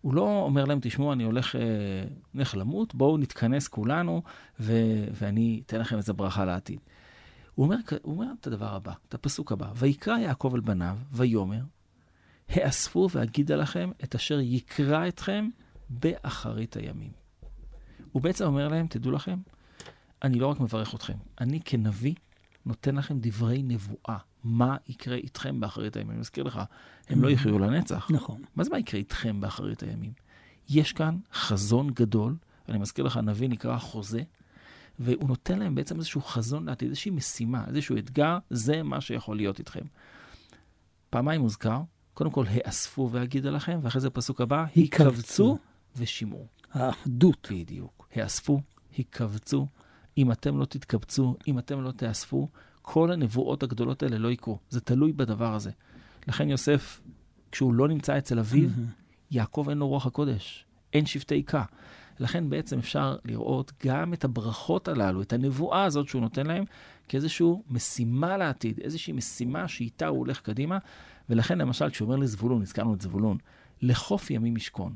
הוא 0.00 0.14
לא 0.14 0.42
אומר 0.42 0.64
להם, 0.64 0.78
תשמעו, 0.82 1.12
אני 1.12 1.24
הולך, 1.24 1.56
אה, 1.56 1.60
הולך 2.34 2.54
למות, 2.54 2.94
בואו 2.94 3.18
נתכנס 3.18 3.68
כולנו 3.68 4.22
ו- 4.60 5.04
ואני 5.12 5.62
אתן 5.66 5.80
לכם 5.80 5.96
איזה 5.96 6.12
ברכה 6.12 6.44
לעתיד. 6.44 6.80
הוא 7.54 7.64
אומר, 7.64 7.76
הוא 8.02 8.14
אומר 8.14 8.26
את 8.40 8.46
הדבר 8.46 8.74
הבא, 8.74 8.92
את 9.08 9.14
הפסוק 9.14 9.52
הבא, 9.52 9.72
ויקרא 9.76 10.18
יעקב 10.18 10.52
אל 10.54 10.60
בניו, 10.60 10.98
ויאמר, 11.12 11.62
האספו 12.48 13.08
ואגידה 13.12 13.56
לכם 13.56 13.90
את 14.04 14.14
אשר 14.14 14.40
יקרא 14.40 15.08
אתכם 15.08 15.48
באחרית 15.90 16.76
הימים. 16.76 17.12
הוא 18.12 18.22
בעצם 18.22 18.44
אומר 18.44 18.68
להם, 18.68 18.86
תדעו 18.86 19.12
לכם, 19.12 19.38
אני 20.22 20.38
לא 20.38 20.46
רק 20.46 20.60
מברך 20.60 20.94
אתכם, 20.94 21.16
אני 21.40 21.60
כנביא 21.64 22.14
נותן 22.66 22.94
לכם 22.94 23.18
דברי 23.20 23.62
נבואה. 23.62 24.16
מה 24.44 24.76
יקרה 24.88 25.16
איתכם 25.16 25.60
באחרית 25.60 25.96
הימים? 25.96 26.10
אני 26.10 26.20
מזכיר 26.20 26.44
לך, 26.44 26.60
הם 27.08 27.22
לא 27.22 27.28
mm-hmm. 27.28 27.32
יחיו 27.32 27.58
לנצח. 27.58 28.10
נכון. 28.10 28.42
מה 28.56 28.64
זה 28.64 28.70
מה 28.70 28.78
יקרה 28.78 28.98
איתכם 28.98 29.40
באחרית 29.40 29.82
הימים? 29.82 30.12
יש 30.68 30.92
כאן 30.92 31.18
חזון 31.32 31.90
גדול, 31.90 32.36
אני 32.68 32.78
מזכיר 32.78 33.04
לך, 33.04 33.16
הנביא 33.16 33.48
נקרא 33.48 33.78
חוזה, 33.78 34.22
והוא 34.98 35.28
נותן 35.28 35.58
להם 35.58 35.74
בעצם 35.74 35.96
איזשהו 35.96 36.20
חזון 36.20 36.66
לעתיד, 36.66 36.88
איזושהי 36.88 37.10
משימה, 37.10 37.64
איזשהו 37.68 37.98
אתגר, 37.98 38.38
זה 38.50 38.82
מה 38.82 39.00
שיכול 39.00 39.36
להיות 39.36 39.58
איתכם. 39.58 39.84
פעמיים 41.10 41.40
מוזכר, 41.40 41.80
קודם 42.14 42.30
כל, 42.30 42.44
האספו 42.48 43.08
ואגידה 43.12 43.50
לכם, 43.50 43.80
ואחרי 43.82 44.00
זה 44.00 44.06
הפסוק 44.06 44.40
הבא. 44.40 44.64
היכבצו 44.74 45.58
ושמעו. 45.96 46.46
האחדות. 46.72 47.48
בדיוק. 47.50 48.08
האספו, 48.14 48.60
היכבצו. 48.96 49.66
אם 50.18 50.32
אתם 50.32 50.58
לא 50.58 50.64
תתקבצו, 50.64 51.36
אם 51.48 51.58
אתם 51.58 51.82
לא 51.82 51.92
תאספו, 51.92 52.48
כל 52.82 53.12
הנבואות 53.12 53.62
הגדולות 53.62 54.02
האלה 54.02 54.18
לא 54.18 54.30
יקרו. 54.30 54.58
זה 54.70 54.80
תלוי 54.80 55.12
בדבר 55.12 55.54
הזה. 55.54 55.70
לכן 56.28 56.48
יוסף, 56.48 57.00
כשהוא 57.52 57.74
לא 57.74 57.88
נמצא 57.88 58.18
אצל 58.18 58.38
אביו, 58.38 58.68
יעקב 59.30 59.66
אין 59.68 59.78
לו 59.78 59.88
רוח 59.88 60.06
הקודש, 60.06 60.64
אין 60.92 61.06
שבטי 61.06 61.34
איכה. 61.34 61.64
לכן 62.20 62.50
בעצם 62.50 62.78
אפשר 62.78 63.16
לראות 63.24 63.72
גם 63.86 64.14
את 64.14 64.24
הברכות 64.24 64.88
הללו, 64.88 65.22
את 65.22 65.32
הנבואה 65.32 65.84
הזאת 65.84 66.08
שהוא 66.08 66.22
נותן 66.22 66.46
להם, 66.46 66.64
כאיזושהי 67.08 67.46
משימה 67.68 68.36
לעתיד, 68.36 68.80
איזושהי 68.80 69.12
משימה 69.12 69.68
שאיתה 69.68 70.06
הוא 70.06 70.18
הולך 70.18 70.40
קדימה. 70.40 70.78
ולכן 71.30 71.58
למשל, 71.58 71.90
כשהוא 71.90 72.06
אומר 72.06 72.16
לזבולון, 72.16 72.62
הזכרנו 72.62 72.94
את 72.94 73.00
זבולון, 73.00 73.38
לחוף 73.82 74.30
ימים 74.30 74.56
ישכון. 74.56 74.94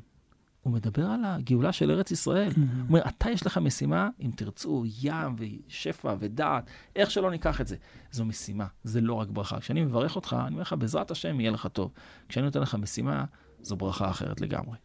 הוא 0.64 0.72
מדבר 0.72 1.06
על 1.06 1.20
הגאולה 1.24 1.72
של 1.72 1.90
ארץ 1.90 2.10
ישראל. 2.10 2.52
הוא 2.56 2.64
אומר, 2.88 3.00
אתה 3.08 3.30
יש 3.30 3.46
לך 3.46 3.58
משימה, 3.58 4.08
אם 4.20 4.30
תרצו, 4.36 4.84
ים 5.02 5.36
ושפע 5.38 6.14
ודעת, 6.18 6.70
איך 6.96 7.10
שלא 7.10 7.30
ניקח 7.30 7.60
את 7.60 7.66
זה. 7.66 7.76
זו 8.10 8.24
משימה, 8.24 8.66
זה 8.84 9.00
לא 9.00 9.14
רק 9.14 9.28
ברכה. 9.28 9.60
כשאני 9.60 9.84
מברך 9.84 10.16
אותך, 10.16 10.36
אני 10.40 10.50
אומר 10.50 10.62
לך, 10.62 10.72
בעזרת 10.78 11.10
השם 11.10 11.40
יהיה 11.40 11.50
לך 11.50 11.66
טוב. 11.66 11.92
כשאני 12.28 12.46
נותן 12.46 12.60
לך 12.60 12.74
משימה, 12.74 13.24
זו 13.62 13.76
ברכה 13.76 14.10
אחרת 14.10 14.40
לגמרי. 14.40 14.76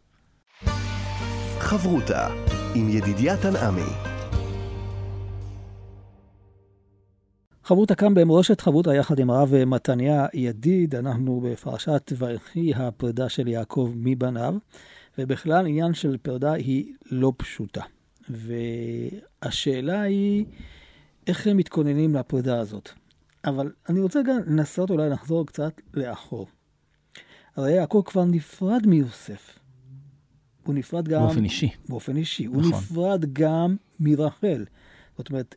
חברותה 1.60 2.28
עם 2.76 2.90
ידידיה 2.90 3.38
תנעמי. 3.38 4.10
חברותה 7.64 7.96
כאן 7.96 8.14
במורשת 8.14 8.62
חברותה 8.62 8.96
יחד 8.96 9.20
עם 9.20 9.30
הרב 9.30 9.66
מתניה 9.66 10.26
ידיד, 10.34 10.96
אנחנו 10.96 11.42
בפרשת 11.42 12.12
ויחי 12.18 12.74
הפרידה 12.74 13.30
של 13.30 13.48
יעקב 13.48 13.94
מבניו, 13.96 14.56
ובכלל 15.20 15.68
עניין 15.68 15.94
של 15.94 16.18
פרידה 16.18 16.54
היא 16.54 16.94
לא 17.12 17.34
פשוטה. 17.38 17.82
והשאלה 18.30 20.02
היא 20.02 20.46
איך 21.28 21.48
הם 21.48 21.58
מתכוננים 21.58 22.16
לפרידה 22.16 22.60
הזאת. 22.60 22.90
אבל 23.46 23.72
אני 23.90 24.00
רוצה 24.00 24.22
גם 24.22 24.38
לנסות 24.48 24.90
אולי 24.90 25.10
לחזור 25.10 25.46
קצת 25.46 25.82
לאחור. 25.94 26.48
הרי 27.56 27.72
יעקב 27.72 28.02
כבר 28.06 28.26
נפרד 28.26 28.88
מיוסף. 28.88 29.60
הוא 30.64 30.76
נפרד 30.76 31.08
גם... 31.08 31.22
באופן 31.22 31.44
אישי. 31.44 31.70
באופן 31.90 32.18
אישי. 32.18 32.48
נכון. 32.48 32.64
הוא 32.64 32.72
נפרד 32.72 33.26
גם 33.34 33.76
מרחל. 34.00 34.66
זאת 35.18 35.30
אומרת, 35.30 35.56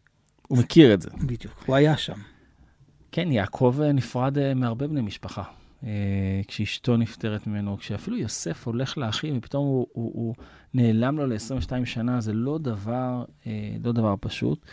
הוא 0.49 0.59
מכיר 0.59 0.95
את 0.95 1.02
זה. 1.02 1.11
בדיוק, 1.26 1.64
הוא 1.66 1.76
היה 1.76 1.97
שם. 1.97 2.19
כן, 3.12 3.33
יעקב 3.33 3.81
נפרד 3.95 4.38
אה, 4.38 4.54
מהרבה 4.54 4.87
בני 4.87 5.00
משפחה. 5.00 5.42
אה, 5.85 6.41
כשאשתו 6.47 6.97
נפטרת 6.97 7.47
ממנו, 7.47 7.79
כשאפילו 7.79 8.17
יוסף 8.17 8.67
הולך 8.67 8.99
לאחים 8.99 9.39
ופתאום 9.39 9.67
הוא, 9.67 9.87
הוא, 9.93 10.12
הוא 10.15 10.35
נעלם 10.75 11.19
לו 11.19 11.27
ל-22 11.27 11.85
שנה, 11.85 12.21
זה 12.21 12.33
לא 12.33 12.59
דבר, 12.59 13.25
לא 13.85 13.93
דבר 13.93 14.15
פשוט. 14.21 14.67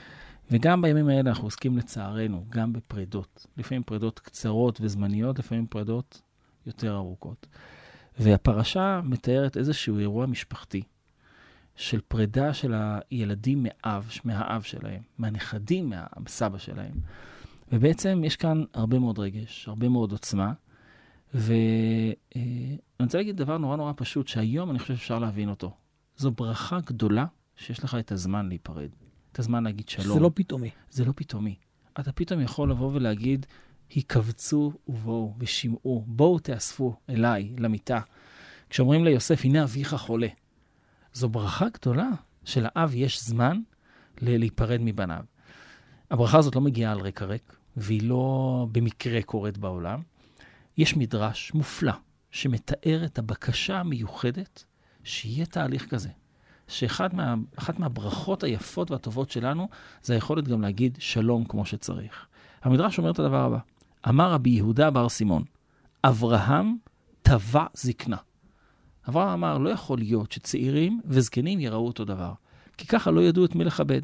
וגם 0.52 0.82
בימים 0.82 1.08
האלה 1.08 1.30
אנחנו 1.30 1.44
עוסקים 1.44 1.78
לצערנו, 1.78 2.46
גם 2.50 2.74
בפרידות. 2.74 3.46
לפעמים 3.58 3.84
פרידות 3.84 4.20
קצרות 4.20 4.80
וזמניות, 4.82 5.40
לפעמים 5.40 5.68
פרידות 5.68 6.22
יותר 6.66 6.96
ארוכות. 6.96 7.48
והפרשה 8.20 9.02
מתארת 9.04 9.58
איזשהו 9.58 10.00
אירוע 10.00 10.26
משפחתי 10.26 10.84
של 11.76 12.02
פרידה 12.08 12.54
של 12.54 12.74
הילדים 12.76 13.64
מאב, 13.64 14.10
מהאב 14.24 14.62
שלהם, 14.62 15.02
מהנכדים 15.18 15.90
מהסבא 15.90 16.58
שלהם. 16.58 16.94
ובעצם 17.72 18.22
יש 18.26 18.36
כאן 18.36 18.64
הרבה 18.74 19.00
מאוד 19.00 19.20
רגש, 19.20 19.68
הרבה 19.68 19.90
מאוד 19.90 20.12
עוצמה. 20.12 20.54
ואני 21.34 22.78
רוצה 23.00 23.18
להגיד 23.18 23.38
דבר 23.38 23.58
נורא 23.58 23.78
נורא 23.78 23.94
פשוט, 23.96 24.28
שהיום 24.28 24.70
אני 24.70 24.80
חושב 24.80 24.96
שאפשר 24.96 25.20
להבין 25.20 25.50
אותו. 25.50 25.72
זו 26.18 26.32
ברכה 26.32 26.80
גדולה 26.80 27.26
שיש 27.56 27.84
לך 27.84 27.96
את 28.00 28.12
הזמן 28.12 28.50
להיפרד. 28.50 28.90
את 29.32 29.40
הזמן 29.40 29.64
להגיד 29.64 29.90
שלום. 29.90 30.18
זה 30.18 30.24
לא 30.24 30.32
פתאומי. 30.34 30.70
זה 30.90 31.06
לא 31.06 31.12
פתאומי. 31.16 31.56
אתה 32.00 32.12
פתאום 32.12 32.42
יכול 32.42 32.72
לבוא 32.72 32.92
ולהגיד, 32.94 33.46
היכבצו 33.90 34.74
ובואו 34.88 35.34
ושמעו, 35.40 36.04
בואו 36.08 36.40
תאספו 36.40 36.96
אליי, 37.10 37.54
למיטה. 37.58 38.00
כשאומרים 38.70 39.06
ליוסף, 39.06 39.42
הנה 39.44 39.64
אביך 39.64 39.96
חולה. 39.96 40.28
זו 41.14 41.30
ברכה 41.30 41.66
גדולה 41.74 42.10
שלאב 42.44 42.92
יש 42.96 43.24
זמן 43.24 43.60
להיפרד 44.22 44.80
מבניו. 44.84 45.24
הברכה 46.12 46.38
הזאת 46.38 46.56
לא 46.56 46.62
מגיעה 46.62 46.92
על 46.92 47.00
רקע 47.00 47.26
ריק, 47.26 47.56
והיא 47.78 48.10
לא 48.10 48.68
במקרה 48.72 49.22
קורית 49.22 49.58
בעולם. 49.58 50.02
יש 50.80 50.98
מדרש 50.98 51.54
מופלא 51.54 51.94
שמתאר 52.32 53.06
את 53.06 53.20
הבקשה 53.20 53.80
המיוחדת 53.80 54.64
שיהיה 55.04 55.46
תהליך 55.46 55.90
כזה. 55.90 56.10
שאחת 56.68 57.14
מה, 57.14 57.36
מהברכות 57.78 58.44
היפות 58.44 58.92
והטובות 58.92 59.32
שלנו 59.32 59.70
זה 60.04 60.14
היכולת 60.14 60.48
גם 60.48 60.62
להגיד 60.62 60.98
שלום 61.00 61.46
כמו 61.46 61.66
שצריך. 61.66 62.28
המדרש 62.64 62.98
אומר 62.98 63.12
את 63.12 63.20
הדבר 63.20 63.46
הבא: 63.46 63.58
אמר 64.10 64.32
רבי 64.32 64.50
יהודה 64.50 64.92
בר 64.92 65.10
סימון, 65.10 65.44
אברהם 66.04 66.78
טבע 67.22 67.66
זקנה. 67.74 68.18
אברהם 69.10 69.30
אמר, 69.30 69.58
לא 69.58 69.70
יכול 69.70 69.98
להיות 69.98 70.32
שצעירים 70.32 71.02
וזקנים 71.06 71.60
יראו 71.60 71.88
אותו 71.88 72.06
דבר, 72.06 72.34
כי 72.78 72.88
ככה 72.88 73.12
לא 73.12 73.22
ידעו 73.22 73.46
את 73.46 73.56
מי 73.56 73.64
לכבד. 73.64 74.02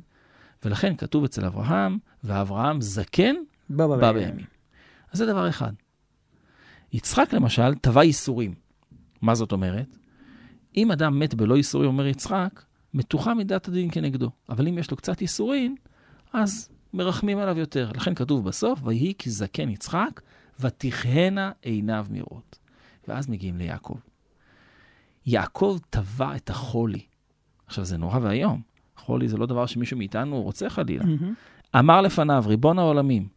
ולכן 0.65 0.95
כתוב 0.95 1.23
אצל 1.23 1.45
אברהם, 1.45 1.97
ואברהם 2.23 2.81
זקן 2.81 3.35
בא 3.69 4.11
בימים. 4.11 4.45
אז 5.11 5.17
זה 5.17 5.25
דבר 5.25 5.49
אחד. 5.49 5.73
יצחק 6.95 7.33
למשל 7.33 7.75
טבע 7.75 8.03
ייסורים. 8.03 8.53
מה 9.21 9.35
זאת 9.35 9.51
אומרת? 9.51 9.97
אם 10.77 10.91
אדם 10.91 11.19
מת 11.19 11.33
בלא 11.33 11.57
ייסורים, 11.57 11.87
אומר 11.87 12.07
יצחק, 12.07 12.63
מתוחה 12.93 13.33
מידת 13.33 13.67
הדין 13.67 13.89
כנגדו. 13.91 14.29
אבל 14.49 14.67
אם 14.67 14.77
יש 14.77 14.91
לו 14.91 14.97
קצת 14.97 15.21
ייסורים, 15.21 15.75
אז 16.33 16.69
מרחמים 16.93 17.37
עליו 17.37 17.57
יותר. 17.57 17.91
לכן 17.95 18.15
כתוב 18.15 18.45
בסוף, 18.45 18.79
ויהי 18.83 19.13
כי 19.17 19.29
זקן 19.29 19.69
יצחק, 19.69 20.21
ותכהנה 20.59 21.51
עיניו 21.61 22.05
מראות. 22.09 22.59
ואז 23.07 23.29
מגיעים 23.29 23.57
ליעקב. 23.57 23.97
יעקב 25.25 25.77
טבע 25.89 26.35
את 26.35 26.49
החולי. 26.49 27.01
עכשיו, 27.67 27.85
זה 27.85 27.97
נורא 27.97 28.19
ואיום. 28.21 28.61
חולי 28.97 29.27
זה 29.27 29.37
לא 29.37 29.45
דבר 29.45 29.65
שמישהו 29.65 29.97
מאיתנו 29.97 30.41
רוצה 30.41 30.69
חלילה. 30.69 31.03
Mm-hmm. 31.03 31.79
אמר 31.79 32.01
לפניו, 32.01 32.43
ריבון 32.47 32.79
העולמים, 32.79 33.27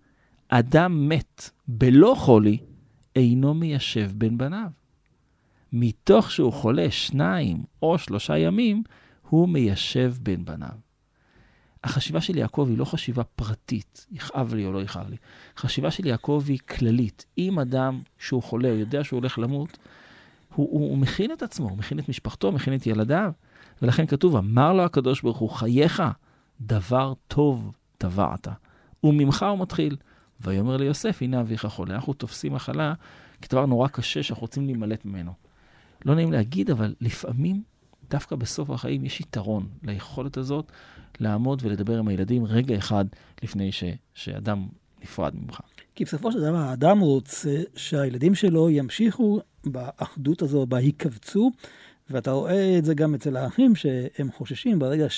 אדם 0.49 1.09
מת 1.09 1.50
בלא 1.69 2.15
חולי, 2.19 2.59
אינו 3.19 3.55
מיישב 3.55 4.11
בין 4.15 4.39
בניו. 4.39 4.71
מתוך 5.73 6.31
שהוא 6.31 6.53
חולה 6.53 6.91
שניים 6.91 7.63
או 7.83 7.99
שלושה 7.99 8.39
ימים, 8.39 8.83
הוא 9.29 9.49
מיישב 9.49 10.15
בין 10.23 10.45
בניו. 10.45 10.89
החשיבה 11.85 12.21
של 12.21 12.39
יעקב 12.39 12.67
היא 12.69 12.79
לא 12.79 12.85
חשיבה 12.85 13.25
פרטית, 13.25 14.07
יכאב 14.13 14.55
לי 14.55 14.67
או 14.67 14.73
לא 14.73 14.83
יכאב 14.83 15.11
לי. 15.11 15.17
החשיבה 15.57 15.91
של 15.91 16.07
יעקב 16.07 16.45
היא 16.49 16.59
כללית. 16.59 17.27
אם 17.39 17.59
אדם 17.59 18.01
שהוא 18.19 18.43
חולה, 18.43 18.69
יודע 18.69 19.05
שהוא 19.05 19.19
הולך 19.19 19.39
למות, 19.39 19.79
הוא, 20.55 20.69
הוא, 20.71 20.91
הוא 20.91 20.99
מכין 20.99 21.33
את 21.33 21.43
עצמו, 21.43 21.69
הוא 21.69 21.79
מכין 21.79 21.99
את 21.99 22.09
משפחתו, 22.09 22.53
מכין 22.53 22.75
את 22.75 22.87
ילדיו. 22.87 23.33
ולכן 23.83 24.07
כתוב, 24.07 24.37
אמר 24.37 24.73
לו 24.73 24.83
הקדוש 24.83 25.23
ברוך 25.23 25.39
הוא, 25.39 25.51
חייך, 25.51 26.03
דבר 26.61 27.13
טוב 27.29 27.73
טבעת. 27.99 28.49
וממך 29.05 29.43
הוא 29.43 29.59
מתחיל. 29.59 29.97
ויאמר 30.40 30.76
ליוסף, 30.76 31.18
הנה 31.21 31.40
אביך 31.40 31.66
חולה. 31.66 31.95
אנחנו 31.95 32.12
תופסים 32.12 32.52
מחלה 32.52 32.95
כדבר 33.42 33.66
נורא 33.66 33.88
קשה 33.88 34.23
שאנחנו 34.23 34.40
רוצים 34.40 34.66
להימלט 34.66 35.04
ממנו. 35.04 35.33
לא 36.04 36.14
נעים 36.14 36.33
להגיד, 36.33 36.71
אבל 36.71 36.95
לפעמים, 37.00 37.62
דווקא 38.11 38.37
בסוף 38.37 38.71
החיים, 38.71 39.04
יש 39.04 39.21
יתרון 39.21 39.68
ליכולת 39.83 40.37
הזאת 40.37 40.73
לעמוד 41.21 41.61
ולדבר 41.64 41.99
עם 41.99 42.09
הילדים 42.09 42.45
רגע 42.45 42.78
אחד 42.78 43.04
לפני 43.42 43.73
ש, 43.73 43.85
שאדם 44.14 44.68
נפרד 45.02 45.35
ממך. 45.37 45.61
כי 45.95 46.04
בסופו 46.04 46.33
של 46.33 46.40
דבר 46.40 46.57
האדם 46.57 46.99
רוצה 46.99 47.62
שהילדים 47.76 48.35
שלו 48.35 48.71
ימשיכו 48.71 49.40
באחדות 49.64 50.42
הזו, 50.42 50.66
בהיקבצו, 50.66 51.50
ואתה 52.11 52.30
רואה 52.30 52.78
את 52.78 52.85
זה 52.85 52.95
גם 52.95 53.14
אצל 53.14 53.37
האחים 53.37 53.76
שהם 53.76 54.33
חוששים 54.33 54.78
ברגע 54.78 55.09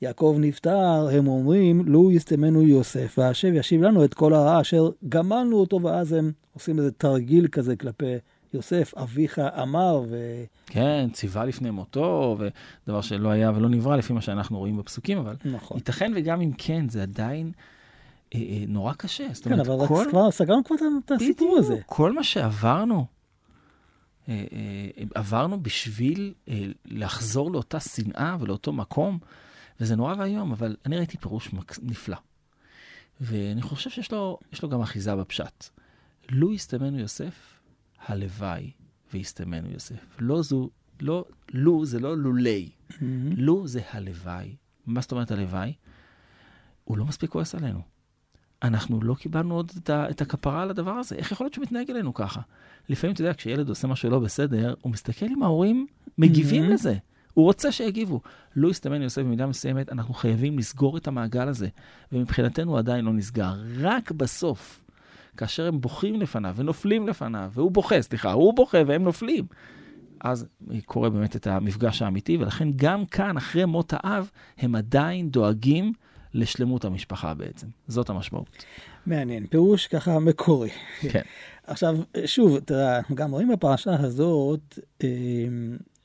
שיעקב 0.00 0.36
נפטר, 0.38 1.08
הם 1.12 1.28
אומרים, 1.28 1.82
לו 1.86 2.12
יסתמנו 2.12 2.62
יוסף, 2.62 3.14
והשב 3.18 3.52
ישיב 3.54 3.82
לנו 3.82 4.04
את 4.04 4.14
כל 4.14 4.34
הרע 4.34 4.60
אשר 4.60 4.90
גמלנו 5.08 5.56
אותו, 5.56 5.82
ואז 5.82 6.12
הם 6.12 6.32
עושים 6.54 6.78
איזה 6.78 6.90
תרגיל 6.90 7.48
כזה 7.48 7.76
כלפי 7.76 8.14
יוסף, 8.54 8.94
אביך 8.94 9.38
אמר, 9.38 10.02
ו... 10.08 10.44
כן, 10.66 11.08
ציווה 11.12 11.44
לפני 11.44 11.70
מותו, 11.70 12.38
ודבר 12.38 13.00
שלא 13.00 13.28
היה 13.28 13.52
ולא 13.56 13.68
נברא 13.68 13.96
לפי 13.96 14.12
מה 14.12 14.20
שאנחנו 14.20 14.58
רואים 14.58 14.76
בפסוקים, 14.76 15.18
אבל 15.18 15.36
נכון. 15.44 15.76
ייתכן 15.76 16.12
וגם 16.16 16.40
אם 16.40 16.52
כן, 16.58 16.88
זה 16.88 17.02
עדיין 17.02 17.52
אה, 18.34 18.40
אה, 18.40 18.64
נורא 18.68 18.92
קשה. 18.92 19.26
זאת 19.32 19.44
כן, 19.44 19.52
אומרת, 19.52 19.68
אבל 19.68 19.86
כל... 19.86 20.04
כבר 20.10 20.30
סגרנו 20.30 20.64
כבר 20.64 20.76
את 21.04 21.10
הסיפור 21.10 21.58
הזה. 21.58 21.76
כל 21.86 22.12
מה 22.12 22.24
שעברנו, 22.24 23.06
אה, 24.28 24.44
עברנו 25.14 25.62
בשביל 25.62 26.34
לחזור 26.86 27.50
לאותה 27.50 27.80
שנאה 27.80 28.36
ולאותו 28.40 28.72
מקום, 28.72 29.18
וזה 29.80 29.96
נורא 29.96 30.14
ואיום, 30.18 30.52
אבל 30.52 30.76
אני 30.86 30.96
ראיתי 30.96 31.16
פירוש 31.18 31.52
מק- 31.52 31.78
נפלא. 31.82 32.16
ואני 33.20 33.62
חושב 33.62 33.90
שיש 33.90 34.12
לו, 34.12 34.38
לו 34.62 34.68
גם 34.68 34.80
אחיזה 34.80 35.16
בפשט. 35.16 35.64
לו 36.30 36.52
יסתמנו 36.52 36.98
יוסף, 36.98 37.60
הלוואי 38.06 38.70
ויסתמנו 39.12 39.70
יוסף. 39.70 40.16
לא 40.18 40.42
זו, 40.42 40.70
לא, 41.00 41.24
לו 41.52 41.84
זה 41.84 42.00
לא 42.00 42.18
לולי, 42.18 42.70
לו 43.36 43.66
זה 43.66 43.80
הלוואי. 43.90 44.56
מה 44.86 45.00
זאת 45.00 45.12
אומרת 45.12 45.30
הלוואי? 45.30 45.72
הוא 46.84 46.98
לא 46.98 47.04
מספיק 47.04 47.30
כועס 47.30 47.54
עלינו. 47.54 47.80
אנחנו 48.62 49.02
לא 49.02 49.14
קיבלנו 49.14 49.54
עוד 49.54 49.72
את, 49.78 49.90
ה, 49.90 50.10
את 50.10 50.20
הכפרה 50.20 50.62
על 50.62 50.70
הדבר 50.70 50.90
הזה. 50.90 51.16
איך 51.16 51.32
יכול 51.32 51.44
להיות 51.44 51.54
שהוא 51.54 51.64
מתנהג 51.64 51.90
אלינו 51.90 52.14
ככה? 52.14 52.40
לפעמים, 52.88 53.14
אתה 53.14 53.22
יודע, 53.22 53.34
כשילד 53.34 53.68
עושה 53.68 53.88
משהו 53.88 54.10
לא 54.10 54.18
בסדר, 54.18 54.74
הוא 54.80 54.92
מסתכל 54.92 55.26
אם 55.26 55.42
ההורים 55.42 55.86
מגיבים 56.18 56.64
Mhm. 56.64 56.72
לזה. 56.72 56.96
הוא 57.34 57.44
רוצה 57.44 57.72
שיגיבו. 57.72 58.20
לו 58.56 58.70
יסתמן 58.70 59.02
יוסף 59.02 59.22
במידה 59.22 59.46
מסוימת, 59.46 59.92
אנחנו 59.92 60.14
חייבים 60.14 60.58
לסגור 60.58 60.96
את 60.96 61.08
המעגל 61.08 61.48
הזה. 61.48 61.68
ומבחינתנו 62.12 62.70
הוא 62.70 62.78
עדיין 62.78 63.04
לא 63.04 63.12
נסגר. 63.12 63.54
רק 63.78 64.10
בסוף, 64.10 64.80
כאשר 65.36 65.66
הם 65.66 65.80
בוכים 65.80 66.20
לפניו 66.20 66.54
ונופלים 66.56 67.08
לפניו, 67.08 67.50
והוא 67.54 67.70
בוכה, 67.70 68.02
סליחה, 68.02 68.32
הוא 68.32 68.54
בוכה 68.54 68.78
והם 68.86 69.02
נופלים. 69.02 69.44
אז 70.20 70.46
קורה 70.84 71.10
באמת 71.10 71.36
את 71.36 71.46
המפגש 71.46 72.02
האמיתי, 72.02 72.36
ולכן 72.36 72.68
גם 72.76 73.06
כאן, 73.06 73.36
אחרי 73.36 73.64
מות 73.64 73.92
האב, 73.96 74.30
הם 74.58 74.74
עדיין 74.74 75.30
דואגים 75.30 75.92
לשלמות 76.34 76.84
המשפחה 76.84 77.34
בעצם. 77.34 77.66
זאת 77.88 78.10
המשמעות. 78.10 78.64
מעניין, 79.06 79.46
פירוש 79.46 79.86
ככה 79.86 80.18
מקורי. 80.18 80.70
כן. 81.00 81.22
עכשיו, 81.66 81.96
שוב, 82.24 82.58
תראה, 82.58 82.96
אנחנו 82.96 83.14
גם 83.14 83.30
רואים 83.30 83.48
בפרשה 83.48 84.00
הזאת, 84.00 84.78
אה, 85.02 85.08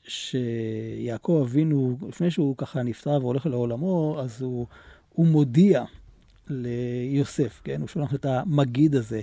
שיעקב 0.08 1.40
אבינו, 1.42 1.98
לפני 2.08 2.30
שהוא 2.30 2.56
ככה 2.56 2.82
נפטר 2.82 3.18
והולך 3.20 3.46
לעולמו, 3.46 4.16
אז 4.20 4.42
הוא, 4.42 4.66
הוא 5.12 5.26
מודיע 5.26 5.84
ליוסף, 6.48 7.60
כן? 7.64 7.80
הוא 7.80 7.88
שולח 7.88 8.14
את 8.14 8.24
המגיד 8.24 8.94
הזה. 8.94 9.20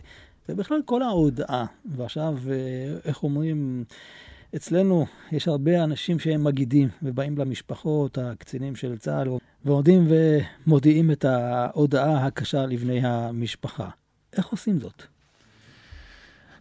ובכלל 0.49 0.81
כל 0.85 1.01
ההודעה, 1.01 1.65
ועכשיו, 1.85 2.37
אה, 2.51 2.97
איך 3.05 3.23
אומרים, 3.23 3.83
אצלנו 4.55 5.05
יש 5.31 5.47
הרבה 5.47 5.83
אנשים 5.83 6.19
שהם 6.19 6.43
מגידים 6.43 6.89
ובאים 7.03 7.37
למשפחות, 7.37 8.17
הקצינים 8.17 8.75
של 8.75 8.97
צה"ל, 8.97 9.27
ועומדים 9.65 10.07
ומודיעים 10.09 11.11
את 11.11 11.25
ההודעה 11.25 12.25
הקשה 12.25 12.65
לבני 12.65 13.07
המשפחה. 13.07 13.89
איך 14.33 14.47
עושים 14.47 14.79
זאת? 14.79 15.03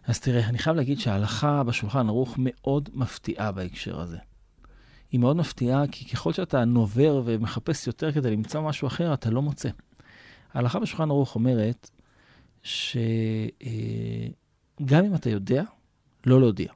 אז 0.07 0.19
תראה, 0.19 0.49
אני 0.49 0.57
חייב 0.57 0.75
להגיד 0.75 0.99
שההלכה 0.99 1.63
בשולחן 1.63 2.07
ערוך 2.07 2.35
מאוד 2.37 2.89
מפתיעה 2.93 3.51
בהקשר 3.51 3.99
הזה. 3.99 4.17
היא 5.11 5.19
מאוד 5.19 5.35
מפתיעה, 5.35 5.87
כי 5.91 6.05
ככל 6.05 6.33
שאתה 6.33 6.65
נובר 6.65 7.21
ומחפש 7.25 7.87
יותר 7.87 8.11
כדי 8.11 8.31
למצוא 8.31 8.61
משהו 8.61 8.87
אחר, 8.87 9.13
אתה 9.13 9.29
לא 9.29 9.41
מוצא. 9.41 9.69
ההלכה 10.53 10.79
בשולחן 10.79 11.09
ערוך 11.09 11.35
אומרת 11.35 11.89
שגם 12.63 12.85
אם 14.91 15.15
אתה 15.15 15.29
יודע, 15.29 15.63
לא 16.25 16.39
להודיע. 16.39 16.71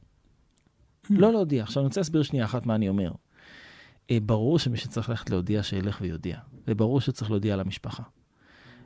לא 1.10 1.32
להודיע. 1.32 1.64
עכשיו, 1.64 1.82
אני 1.82 1.88
רוצה 1.88 2.00
להסביר 2.00 2.24
שנייה 2.24 2.46
אחת 2.46 2.66
מה 2.66 2.76
אני 2.76 2.90
אומר. 2.90 3.12
אה, 4.12 4.18
ברור 4.26 4.60
שמי 4.60 4.78
שצריך 4.78 5.10
ללכת 5.10 5.30
להודיע, 5.30 5.64
שילך 5.64 5.98
ויודיע. 6.02 6.38
וברור 6.68 7.02
שצריך 7.02 7.32
להודיע 7.32 7.56
למשפחה. 7.56 8.04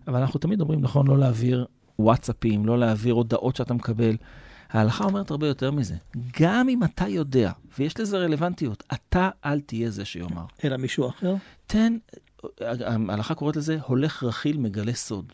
אבל 0.08 0.20
אנחנו 0.20 0.40
תמיד 0.40 0.62
אומרים, 0.62 0.82
נכון, 0.82 1.08
לא 1.08 1.18
להעביר 1.18 1.66
וואטסאפים, 2.02 2.66
לא 2.66 2.80
להעביר 2.80 3.14
הודעות 3.14 3.56
שאתה 3.56 3.74
מקבל. 3.74 4.16
ההלכה 4.70 5.04
אומרת 5.04 5.32
הרבה 5.32 5.48
יותר 5.48 5.72
מזה. 5.72 5.96
גם 6.40 6.70
אם 6.70 6.84
אתה 6.84 7.08
יודע, 7.08 7.52
ויש 7.80 8.00
לזה 8.00 8.18
רלוונטיות, 8.18 8.84
אתה 8.94 9.30
אל 9.46 9.60
תהיה 9.60 9.90
זה 9.90 10.06
שיאמר. 10.06 10.46
אלא 10.64 10.78
מישהו 10.78 11.10
אחר? 11.10 11.36
תן, 11.68 11.98
ההלכה 12.60 13.36
קוראת 13.36 13.56
לזה, 13.56 13.78
הולך 13.86 14.24
רכיל 14.24 14.58
מגלה 14.58 14.94
סוד. 14.94 15.34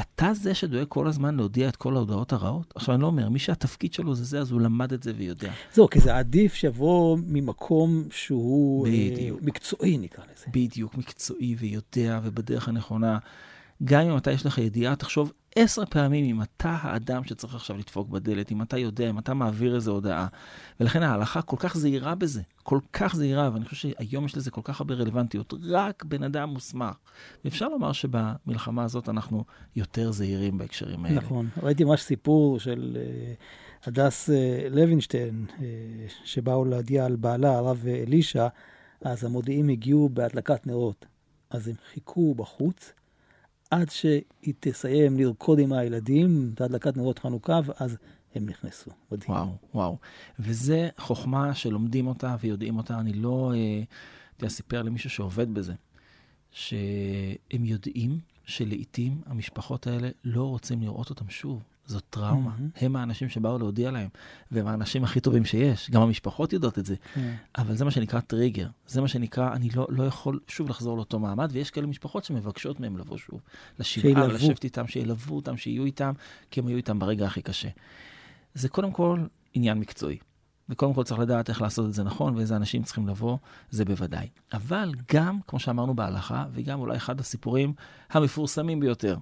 אתה 0.00 0.34
זה 0.34 0.54
שדואג 0.54 0.86
כל 0.88 1.06
הזמן 1.06 1.36
להודיע 1.36 1.68
את 1.68 1.76
כל 1.76 1.96
ההודעות 1.96 2.32
הרעות? 2.32 2.72
עכשיו, 2.74 2.94
אני 2.94 3.02
לא 3.02 3.06
אומר, 3.06 3.28
מי 3.28 3.38
שהתפקיד 3.38 3.94
שלו 3.94 4.14
זה 4.14 4.24
זה, 4.24 4.40
אז 4.40 4.50
הוא 4.50 4.60
למד 4.60 4.92
את 4.92 5.02
זה 5.02 5.12
ויודע. 5.16 5.52
זהו, 5.72 5.90
כי 5.90 6.00
זה 6.00 6.16
עדיף 6.16 6.54
שיבוא 6.54 7.18
ממקום 7.26 8.04
שהוא 8.10 8.86
אה, 8.86 8.92
בדיוק. 8.92 9.42
מקצועי, 9.42 9.98
נקרא 9.98 10.24
לזה. 10.24 10.44
בדיוק, 10.48 10.94
מקצועי 10.94 11.54
ויודע 11.58 12.20
ובדרך 12.22 12.68
הנכונה. 12.68 13.18
גם 13.84 14.00
אם 14.00 14.16
אתה 14.16 14.30
יש 14.32 14.46
לך 14.46 14.58
ידיעה, 14.58 14.96
תחשוב 14.96 15.32
עשר 15.56 15.84
פעמים 15.84 16.24
אם 16.24 16.42
אתה 16.42 16.76
האדם 16.80 17.24
שצריך 17.24 17.54
עכשיו 17.54 17.76
לדפוק 17.76 18.08
בדלת, 18.08 18.52
אם 18.52 18.62
אתה 18.62 18.78
יודע, 18.78 19.10
אם 19.10 19.18
אתה 19.18 19.34
מעביר 19.34 19.74
איזו 19.74 19.92
הודעה. 19.92 20.26
ולכן 20.80 21.02
ההלכה 21.02 21.42
כל 21.42 21.56
כך 21.58 21.76
זהירה 21.76 22.14
בזה, 22.14 22.42
כל 22.62 22.78
כך 22.92 23.16
זהירה, 23.16 23.50
ואני 23.52 23.64
חושב 23.64 23.76
שהיום 23.76 24.24
יש 24.24 24.36
לזה 24.36 24.50
כל 24.50 24.60
כך 24.64 24.80
הרבה 24.80 24.94
רלוונטיות. 24.94 25.54
רק 25.70 26.04
בן 26.04 26.22
אדם 26.22 26.48
מוסמך. 26.48 26.96
ואפשר 27.44 27.68
לומר 27.68 27.92
שבמלחמה 27.92 28.84
הזאת 28.84 29.08
אנחנו 29.08 29.44
יותר 29.76 30.12
זהירים 30.12 30.58
בהקשרים 30.58 31.04
האלה. 31.04 31.16
נכון. 31.16 31.48
ראיתי 31.62 31.84
ממש 31.84 32.02
סיפור 32.02 32.60
של 32.60 32.96
אה, 33.00 33.34
הדס 33.84 34.30
אה, 34.30 34.66
לוינשטיין, 34.70 35.46
אה, 35.60 35.66
שבאו 36.24 36.64
להודיע 36.64 37.04
על 37.04 37.16
בעלה, 37.16 37.56
הרב 37.58 37.86
אלישע, 37.86 38.48
אז 39.00 39.24
המודיעים 39.24 39.68
הגיעו 39.68 40.08
בהדלקת 40.08 40.66
נרות. 40.66 41.06
אז 41.50 41.68
הם 41.68 41.74
חיכו 41.92 42.34
בחוץ 42.34 42.92
עד 43.72 43.90
שהיא 43.90 44.54
תסיים 44.60 45.18
לרקוד 45.18 45.58
עם 45.58 45.72
הילדים 45.72 46.54
בהדלקת 46.60 46.96
נרות 46.96 47.18
חנוכה, 47.18 47.60
ואז 47.64 47.96
הם 48.34 48.46
נכנסו. 48.46 48.90
מדהים. 49.12 49.30
וואו, 49.30 49.48
וואו. 49.74 49.98
וזה 50.38 50.88
חוכמה 50.98 51.54
שלומדים 51.54 52.06
אותה 52.06 52.36
ויודעים 52.40 52.76
אותה. 52.76 53.00
אני 53.00 53.12
לא, 53.12 53.52
אה, 53.54 53.82
אתה 54.36 54.44
יודע, 54.44 54.54
סיפר 54.54 54.82
למישהו 54.82 55.10
שעובד 55.10 55.54
בזה, 55.54 55.72
שהם 56.50 57.64
יודעים 57.64 58.18
שלעיתים 58.44 59.20
המשפחות 59.26 59.86
האלה 59.86 60.08
לא 60.24 60.48
רוצים 60.48 60.82
לראות 60.82 61.10
אותם 61.10 61.28
שוב. 61.30 61.62
זאת 61.86 62.04
טראומה. 62.10 62.50
מהמם. 62.50 62.68
הם 62.76 62.96
האנשים 62.96 63.28
שבאו 63.28 63.58
להודיע 63.58 63.90
להם, 63.90 64.08
והם 64.50 64.66
האנשים 64.66 65.04
הכי 65.04 65.20
טובים 65.20 65.44
שיש. 65.44 65.90
גם 65.90 66.02
המשפחות 66.02 66.52
יודעות 66.52 66.78
את 66.78 66.86
זה. 66.86 66.94
כן. 67.14 67.34
אבל 67.58 67.76
זה 67.76 67.84
מה 67.84 67.90
שנקרא 67.90 68.20
טריגר. 68.20 68.68
זה 68.86 69.00
מה 69.00 69.08
שנקרא, 69.08 69.52
אני 69.52 69.68
לא, 69.70 69.86
לא 69.90 70.04
יכול 70.04 70.40
שוב 70.48 70.68
לחזור 70.68 70.96
לאותו 70.96 71.18
מעמד, 71.18 71.50
ויש 71.52 71.70
כאלה 71.70 71.86
משפחות 71.86 72.24
שמבקשות 72.24 72.80
מהם 72.80 72.96
לבוא 72.96 73.18
שוב. 73.18 73.40
לשבעה. 73.78 74.26
לשבת 74.26 74.64
איתם, 74.64 74.86
שילוו 74.86 75.36
אותם, 75.36 75.56
שיהיו 75.56 75.84
איתם, 75.84 76.12
כי 76.50 76.60
הם 76.60 76.66
היו 76.66 76.76
איתם 76.76 76.98
ברגע 76.98 77.26
הכי 77.26 77.42
קשה. 77.42 77.68
זה 78.54 78.68
קודם 78.68 78.92
כל 78.92 79.20
עניין 79.54 79.78
מקצועי. 79.78 80.18
וקודם 80.68 80.94
כל 80.94 81.04
צריך 81.04 81.20
לדעת 81.20 81.48
איך 81.48 81.62
לעשות 81.62 81.86
את 81.86 81.92
זה 81.92 82.02
נכון, 82.02 82.36
ואיזה 82.36 82.56
אנשים 82.56 82.82
צריכים 82.82 83.08
לבוא, 83.08 83.38
זה 83.70 83.84
בוודאי. 83.84 84.28
אבל 84.52 84.92
גם, 85.12 85.38
כמו 85.46 85.58
שאמרנו 85.58 85.94
בהלכה, 85.94 86.44
וגם 86.52 86.80
אולי 86.80 86.96
אחד 86.96 87.20
הסיפורים 87.20 87.72
המפורסמים 88.10 88.80
ביותר, 88.80 89.16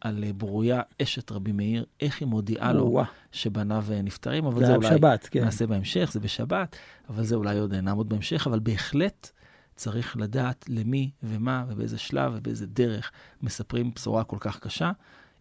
על 0.00 0.24
ברוריה 0.36 0.82
אשת 1.02 1.32
רבי 1.32 1.52
מאיר, 1.52 1.84
איך 2.00 2.20
היא 2.20 2.28
מודיעה 2.28 2.72
לו. 2.72 3.02
שבניו 3.32 3.84
אה, 3.90 4.02
נפטרים, 4.02 4.44
אבל 4.44 4.60
זה 4.60 4.66
זה 4.66 4.74
אולי 4.74 4.88
בשבת, 4.88 5.28
כן. 5.30 5.44
נעשה 5.44 5.66
בהמשך, 5.66 6.10
זה 6.12 6.20
בשבת, 6.20 6.76
אבל 7.08 7.24
זה 7.24 7.34
אולי 7.34 7.58
עוד 7.58 7.74
נעמוד 7.74 8.08
בהמשך, 8.08 8.46
אבל 8.46 8.58
בהחלט 8.58 9.30
צריך 9.76 10.16
לדעת 10.16 10.64
למי 10.68 11.10
ומה 11.22 11.64
ובאיזה 11.68 11.98
שלב 11.98 12.32
ובאיזה 12.36 12.66
דרך 12.66 13.12
מספרים 13.42 13.90
בשורה 13.94 14.24
כל 14.24 14.36
כך 14.40 14.58
קשה, 14.60 14.90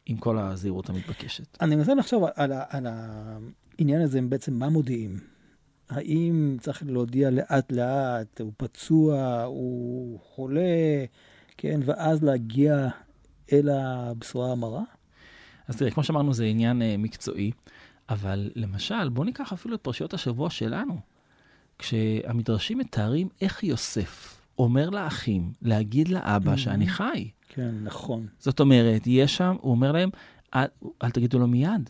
עם 0.06 0.18
כל 0.18 0.38
הזהירות 0.38 0.90
המתבקשת. 0.90 1.58
אני 1.62 1.76
מנסה 1.76 1.94
לחשוב 1.94 2.24
על, 2.36 2.52
על 2.70 2.88
העניין 2.88 4.02
הזה, 4.02 4.22
בעצם 4.22 4.54
מה 4.54 4.70
מודיעים? 4.70 5.20
האם 5.90 6.58
צריך 6.62 6.84
להודיע 6.88 7.30
לאט-לאט, 7.30 8.42
הוא 8.42 8.52
פצוע, 8.58 9.44
הוא 9.44 10.20
חולה, 10.20 11.06
כן, 11.58 11.80
ואז 11.86 12.24
להגיע 12.24 12.88
אל 13.54 13.70
הבשורה 13.70 14.52
המרה? 14.52 14.82
אז 15.68 15.76
תראה, 15.78 15.92
כמו 15.92 16.04
שאמרנו, 16.04 16.34
זה 16.34 16.46
עניין 16.46 16.82
uh, 16.82 16.86
מקצועי, 16.98 17.52
אבל 18.10 18.50
למשל, 18.56 19.10
בוא 19.10 19.26
ניקח 19.26 19.54
אפילו 19.54 19.76
את 19.76 19.82
פרשיות 19.82 20.14
השבוע 20.14 20.50
שלנו. 20.50 20.98
כשהמדרשים 21.80 22.78
מתארים 22.78 23.28
איך 23.42 23.64
יוסף 23.64 24.42
אומר 24.58 24.90
לאחים 24.90 25.52
להגיד 25.62 26.08
לאבא 26.08 26.54
Mhm. 26.54 26.58
שאני 26.58 26.88
חי. 26.88 27.30
כן, 27.50 27.72
נכון. 27.84 28.28
זאת 28.40 28.60
אומרת, 28.60 29.02
יש 29.08 29.38
שם, 29.38 29.56
הוא 29.62 29.72
אומר 29.72 29.92
להם, 29.92 30.10
אל, 30.56 30.66
אל 31.04 31.10
תגידו 31.10 31.40
לו 31.40 31.48
מיד. 31.48 31.90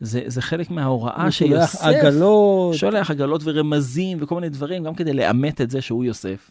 זה, 0.00 0.22
זה 0.26 0.42
חלק 0.42 0.70
מההוראה 0.70 1.22
הוא 1.22 1.30
שולח 1.30 1.70
שיוסף 1.70 1.82
עגלות. 1.84 2.74
שולח 2.74 3.10
עגלות 3.10 3.40
ורמזים 3.44 4.18
וכל 4.20 4.34
מיני 4.34 4.48
דברים, 4.48 4.84
גם 4.84 4.94
כדי 4.94 5.12
לאמת 5.12 5.60
את 5.60 5.70
זה 5.70 5.80
שהוא 5.82 6.04
יוסף, 6.04 6.50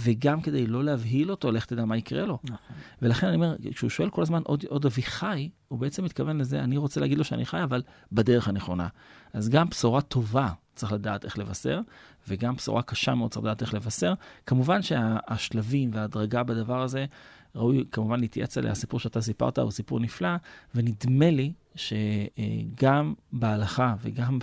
וגם 0.00 0.40
כדי 0.40 0.66
לא 0.66 0.84
להבהיל 0.84 1.30
אותו, 1.30 1.52
לך 1.52 1.66
תדע 1.66 1.84
מה 1.84 1.96
יקרה 1.96 2.26
לו. 2.26 2.38
נכון. 2.44 2.76
ולכן 3.02 3.26
אני 3.26 3.36
אומר, 3.36 3.56
כשהוא 3.74 3.90
שואל 3.90 4.10
כל 4.10 4.22
הזמן 4.22 4.42
עוד, 4.44 4.64
עוד 4.68 4.86
אבי 4.86 5.02
חי, 5.02 5.50
הוא 5.68 5.78
בעצם 5.78 6.04
מתכוון 6.04 6.38
לזה, 6.38 6.60
אני 6.60 6.76
רוצה 6.76 7.00
להגיד 7.00 7.18
לו 7.18 7.24
שאני 7.24 7.46
חי, 7.46 7.62
אבל 7.62 7.82
בדרך 8.12 8.48
הנכונה. 8.48 8.88
אז 9.32 9.48
גם 9.48 9.68
בשורה 9.68 10.00
טובה 10.00 10.48
צריך 10.74 10.92
לדעת 10.92 11.24
איך 11.24 11.38
לבשר, 11.38 11.80
וגם 12.28 12.54
בשורה 12.54 12.82
קשה 12.82 13.14
מאוד 13.14 13.30
צריך 13.30 13.44
לדעת 13.44 13.62
איך 13.62 13.74
לבשר. 13.74 14.14
כמובן 14.46 14.82
שהשלבים 14.82 15.90
וההדרגה 15.92 16.42
בדבר 16.42 16.82
הזה, 16.82 17.06
ראוי 17.54 17.84
כמובן 17.92 18.20
להתייעץ 18.20 18.58
עליה. 18.58 18.72
הסיפור 18.72 19.00
שאתה 19.00 19.20
סיפרת 19.20 19.58
הוא 19.58 19.70
סיפור 19.70 20.00
נפלא, 20.00 20.28
ונדמה 20.74 21.30
לי 21.30 21.52
שגם 21.74 23.14
בהלכה 23.32 23.94
וגם 24.00 24.38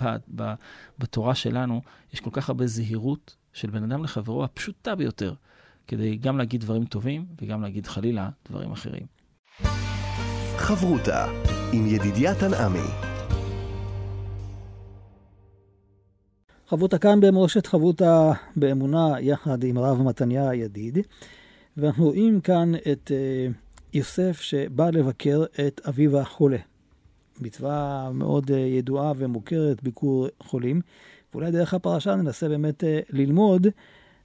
בתורה 0.98 1.34
שלנו, 1.34 1.82
יש 2.12 2.20
כל 2.20 2.30
כך 2.32 2.48
הרבה 2.48 2.66
זהירות 2.66 3.36
של 3.54 3.70
בן 3.70 3.82
אדם 3.82 4.04
לחברו 4.04 4.44
הפשוטה 4.44 4.94
ביותר, 4.94 5.34
כדי 5.86 6.16
גם 6.16 6.38
להגיד 6.38 6.60
דברים 6.60 6.84
טובים 6.84 7.26
וגם 7.42 7.62
להגיד 7.62 7.86
חלילה 7.86 8.28
דברים 8.48 8.72
אחרים. 8.72 9.06
חברותה 10.56 11.26
עם 11.72 11.86
ידידיה 11.86 12.34
תנעמי. 12.34 12.88
חברותה 16.68 16.98
כאן 16.98 17.20
במורשת 17.20 17.66
חברותה 17.66 18.32
באמונה, 18.56 19.20
יחד 19.20 19.64
עם 19.64 19.76
הרב 19.76 20.02
מתניה 20.02 20.48
הידיד. 20.48 20.98
ואנחנו 21.76 22.04
רואים 22.04 22.40
כאן 22.40 22.72
את 22.92 23.10
uh, 23.10 23.52
יוסף 23.92 24.40
שבא 24.40 24.90
לבקר 24.90 25.44
את 25.66 25.80
אביו 25.88 26.18
החולה. 26.18 26.58
מצווה 27.40 28.10
מאוד 28.14 28.50
uh, 28.50 28.54
ידועה 28.54 29.12
ומוכרת, 29.16 29.82
ביקור 29.82 30.26
חולים. 30.42 30.80
ואולי 31.34 31.50
דרך 31.50 31.74
הפרשה 31.74 32.14
ננסה 32.14 32.48
באמת 32.48 32.82
uh, 32.82 32.86
ללמוד 33.10 33.66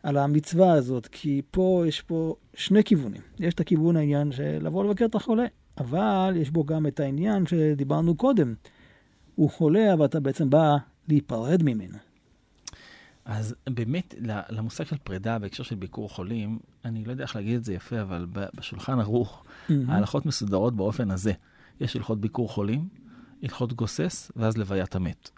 על 0.03 0.17
המצווה 0.17 0.73
הזאת, 0.73 1.07
כי 1.11 1.41
פה 1.51 1.83
יש 1.87 2.01
פה 2.01 2.35
שני 2.53 2.83
כיוונים. 2.83 3.21
יש 3.39 3.53
את 3.53 3.59
הכיוון 3.59 3.97
העניין 3.97 4.31
של 4.31 4.57
לבוא 4.61 4.83
לבקר 4.83 5.05
את 5.05 5.15
החולה, 5.15 5.45
אבל 5.77 6.33
יש 6.37 6.49
בו 6.49 6.63
גם 6.63 6.87
את 6.87 6.99
העניין 6.99 7.47
שדיברנו 7.47 8.15
קודם. 8.15 8.53
הוא 9.35 9.49
חולה, 9.49 9.93
אבל 9.93 10.05
אתה 10.05 10.19
בעצם 10.19 10.49
בא 10.49 10.77
להיפרד 11.07 11.63
ממנו. 11.63 11.97
אז 13.25 13.55
באמת, 13.69 14.15
למושג 14.49 14.83
של 14.83 14.97
פרידה 15.03 15.39
בהקשר 15.39 15.63
של 15.63 15.75
ביקור 15.75 16.09
חולים, 16.09 16.59
אני 16.85 17.05
לא 17.05 17.11
יודע 17.11 17.23
איך 17.23 17.35
להגיד 17.35 17.55
את 17.55 17.63
זה 17.63 17.73
יפה, 17.73 18.01
אבל 18.01 18.25
בשולחן 18.31 18.99
ערוך, 18.99 19.43
mm-hmm. 19.43 19.73
ההלכות 19.87 20.25
מסודרות 20.25 20.75
באופן 20.75 21.11
הזה. 21.11 21.31
יש 21.79 21.95
הלכות 21.95 22.21
ביקור 22.21 22.49
חולים, 22.49 22.87
הלכות 23.43 23.73
גוסס, 23.73 24.31
ואז 24.35 24.57
לוויית 24.57 24.95
המת. 24.95 25.29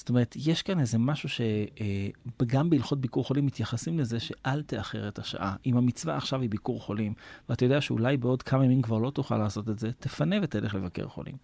זאת 0.00 0.08
אומרת, 0.08 0.36
יש 0.36 0.62
כאן 0.62 0.80
איזה 0.80 0.98
משהו 0.98 1.28
שגם 1.28 2.66
אה, 2.66 2.70
בהלכות 2.70 3.00
ביקור 3.00 3.24
חולים 3.24 3.46
מתייחסים 3.46 3.98
לזה 3.98 4.20
שאל 4.20 4.62
תאחר 4.62 5.08
את 5.08 5.18
השעה. 5.18 5.56
אם 5.66 5.76
המצווה 5.76 6.16
עכשיו 6.16 6.40
היא 6.40 6.50
ביקור 6.50 6.80
חולים, 6.80 7.14
ואתה 7.48 7.64
יודע 7.64 7.80
שאולי 7.80 8.16
בעוד 8.16 8.42
כמה 8.42 8.64
ימים 8.64 8.82
כבר 8.82 8.98
לא 8.98 9.10
תוכל 9.10 9.38
לעשות 9.38 9.68
את 9.68 9.78
זה, 9.78 9.92
תפנה 9.92 10.36
ותלך 10.42 10.74
לבקר 10.74 11.08
חולים. 11.08 11.36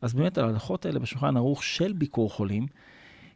אז 0.00 0.14
באמת, 0.14 0.38
ההלכות 0.38 0.86
האלה 0.86 0.98
בשולחן 0.98 1.36
ערוך 1.36 1.62
של 1.62 1.92
ביקור 1.92 2.30
חולים, 2.30 2.66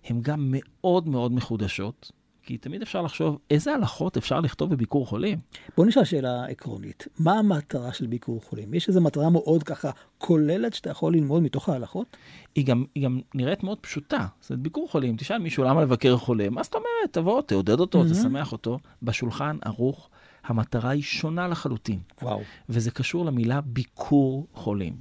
הן 0.05 0.21
גם 0.23 0.47
מאוד 0.49 1.09
מאוד 1.09 1.33
מחודשות, 1.33 2.13
כי 2.47 2.59
תמיד 2.59 2.83
אפשר 2.83 3.03
לחשוב 3.03 3.39
איזה 3.51 3.75
הלכות 3.75 4.17
אפשר 4.17 4.41
לכתוב 4.41 4.71
בביקור 4.71 5.07
חולים. 5.07 5.39
בוא 5.77 5.87
נשאל 5.87 6.05
שאלה 6.05 6.45
עקרונית. 6.45 7.09
מה 7.19 7.39
המטרה 7.39 7.93
של 7.93 8.07
ביקור 8.07 8.43
חולים? 8.43 8.75
יש 8.75 8.89
איזו 8.89 9.01
מטרה 9.01 9.31
מאוד 9.31 9.63
ככה 9.63 9.91
כוללת 10.19 10.75
שאתה 10.75 10.91
יכול 10.91 11.13
ללמוד 11.13 11.43
מתוך 11.43 11.69
ההלכות? 11.69 12.17
היא 12.55 12.67
גם, 12.67 12.85
היא 12.95 13.05
גם 13.05 13.21
נראית 13.35 13.63
מאוד 13.63 13.79
פשוטה. 13.79 14.27
זאת 14.41 14.51
אומרת, 14.51 14.63
ביקור 14.63 14.89
חולים, 14.91 15.17
תשאל 15.17 15.39
מישהו 15.39 15.65
למה 15.65 15.83
לבקר 15.83 16.17
חולה, 16.17 16.51
מה 16.51 16.63
זאת 16.63 16.75
אומרת? 16.75 17.13
תבוא, 17.13 17.43
תעודד 17.43 17.81
אותו, 17.81 18.03
mm-hmm. 18.03 18.11
תשמח 18.11 18.53
אותו. 18.53 18.79
בשולחן 19.03 19.57
ערוך, 19.65 20.09
המטרה 20.45 20.91
היא 20.91 21.03
שונה 21.03 21.49
לחלוטין. 21.49 21.99
וואו. 22.23 22.41
וזה 22.69 22.91
קשור 22.91 23.25
למילה 23.25 23.61
ביקור 23.61 24.47
חולים. 24.55 24.97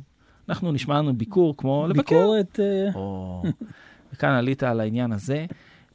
אנחנו 0.50 0.72
נשמע 0.72 0.98
לנו 0.98 1.18
ביקור 1.18 1.58
כמו 1.58 1.88
לבקר. 1.88 2.02
ביקורת... 2.02 2.60
אה, 2.60 2.90
או... 2.96 3.44
וכאן 4.14 4.30
עלית 4.30 4.64
על 4.64 4.80
העניין 4.80 5.12
הזה. 5.12 5.46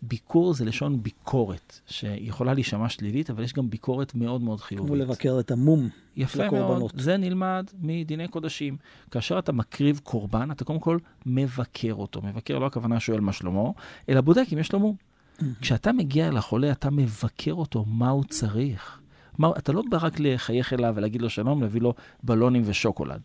ביקור 0.03 0.55
זה 0.55 0.65
לשון 0.65 1.03
ביקורת, 1.03 1.81
שיכולה 1.87 2.55
להישמע 2.55 2.89
שלילית, 2.89 3.31
אבל 3.31 3.45
יש 3.45 3.53
גם 3.53 3.71
ביקורת 3.71 4.15
מאוד 4.15 4.43
מאוד 4.43 4.61
חיובית. 4.61 4.87
כמו 4.87 4.97
לבקר 4.97 5.37
את 5.41 5.51
המום. 5.51 5.89
יפה 6.17 6.51
מאוד, 6.51 6.93
זה 6.97 7.17
נלמד 7.17 7.71
מדיני 7.81 8.29
קודשים. 8.29 8.77
כאשר 9.11 9.39
אתה 9.39 9.53
מקריב 9.53 10.01
קורבן, 10.05 10.51
אתה 10.51 10.65
קודם 10.65 10.81
כל 10.81 10.99
מבקר 11.27 11.95
אותו. 11.95 12.23
מבקר 12.23 12.59
לא 12.59 12.67
הכוונה 12.67 13.01
שואל 13.01 13.21
מה 13.21 13.33
שלמה, 13.33 13.71
אלא 14.09 14.21
בודק 14.21 14.47
אם 14.53 14.59
יש 14.59 14.73
לו 14.73 14.79
מום. 14.79 14.97
כשאתה 15.61 15.93
מגיע 15.93 16.29
אל 16.29 16.37
החולה, 16.37 16.71
אתה 16.71 16.91
מבקר 16.91 17.53
אותו, 17.53 17.85
מה 17.85 18.09
הוא 18.09 18.25
צריך. 18.25 19.01
מה, 19.39 19.51
אתה 19.59 19.73
לא 19.73 19.83
בא 19.91 19.99
רק 20.01 20.21
לחייך 20.21 20.73
אליו 20.73 20.93
ולהגיד 20.97 21.23
לו 21.23 21.31
שלום, 21.31 21.63
להביא 21.63 21.81
לו 21.81 21.95
בלונים 22.23 22.63
ושוקולד. 22.67 23.21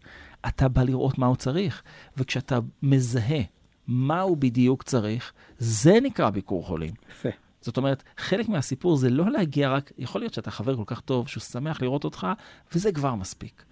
אתה 0.48 0.68
בא 0.68 0.84
לראות 0.84 1.18
מה 1.18 1.26
הוא 1.26 1.36
צריך. 1.36 1.84
וכשאתה 2.18 2.60
מזהה 2.84 3.42
מה 3.88 4.22
הוא 4.22 4.38
בדיוק 4.38 4.84
צריך, 4.84 5.34
זה 5.60 6.00
נקרא 6.04 6.30
ביקור 6.30 6.66
חולים. 6.66 6.94
יפה. 7.12 7.30
זאת 7.62 7.78
אומרת, 7.78 8.04
חלק 8.18 8.50
מהסיפור 8.50 8.98
זה 8.98 9.10
לא 9.10 9.32
להגיע 9.32 9.70
רק, 9.70 9.92
יכול 9.98 10.22
להיות 10.22 10.34
שאתה 10.34 10.52
חבר 10.52 10.76
כל 10.76 10.84
כך 10.86 11.00
טוב, 11.00 11.28
שהוא 11.28 11.42
שמח 11.42 11.82
לראות 11.82 12.04
אותך, 12.04 12.28
וזה 12.74 12.92
כבר 12.92 13.16
מספיק. 13.16 13.64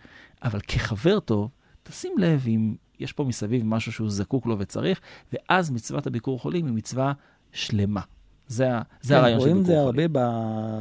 אבל 0.43 0.60
כחבר 0.60 1.19
טוב, 1.19 1.49
תשים 1.84 2.13
לב 2.17 2.43
אם 2.47 2.76
יש 2.99 3.13
פה 3.13 3.23
מסביב 3.23 3.65
משהו 3.65 3.91
שהוא 3.91 4.10
זקוק 4.10 4.45
לו 4.45 4.60
וצריך, 4.60 5.02
ואז 5.34 5.71
מצוות 5.71 6.08
הביקור 6.08 6.39
חולים 6.39 6.65
היא 6.65 6.73
מצווה 6.73 7.13
שלמה. 7.52 8.02
זה, 8.47 8.67
זה 9.02 9.13
כן, 9.13 9.19
הרעיון 9.19 9.39
של 9.39 9.45
ביקור 9.45 9.54
חולים. 9.54 9.58
רואים 9.58 9.62
את 9.62 9.65
זה 9.65 9.80
הרבה 9.80 10.04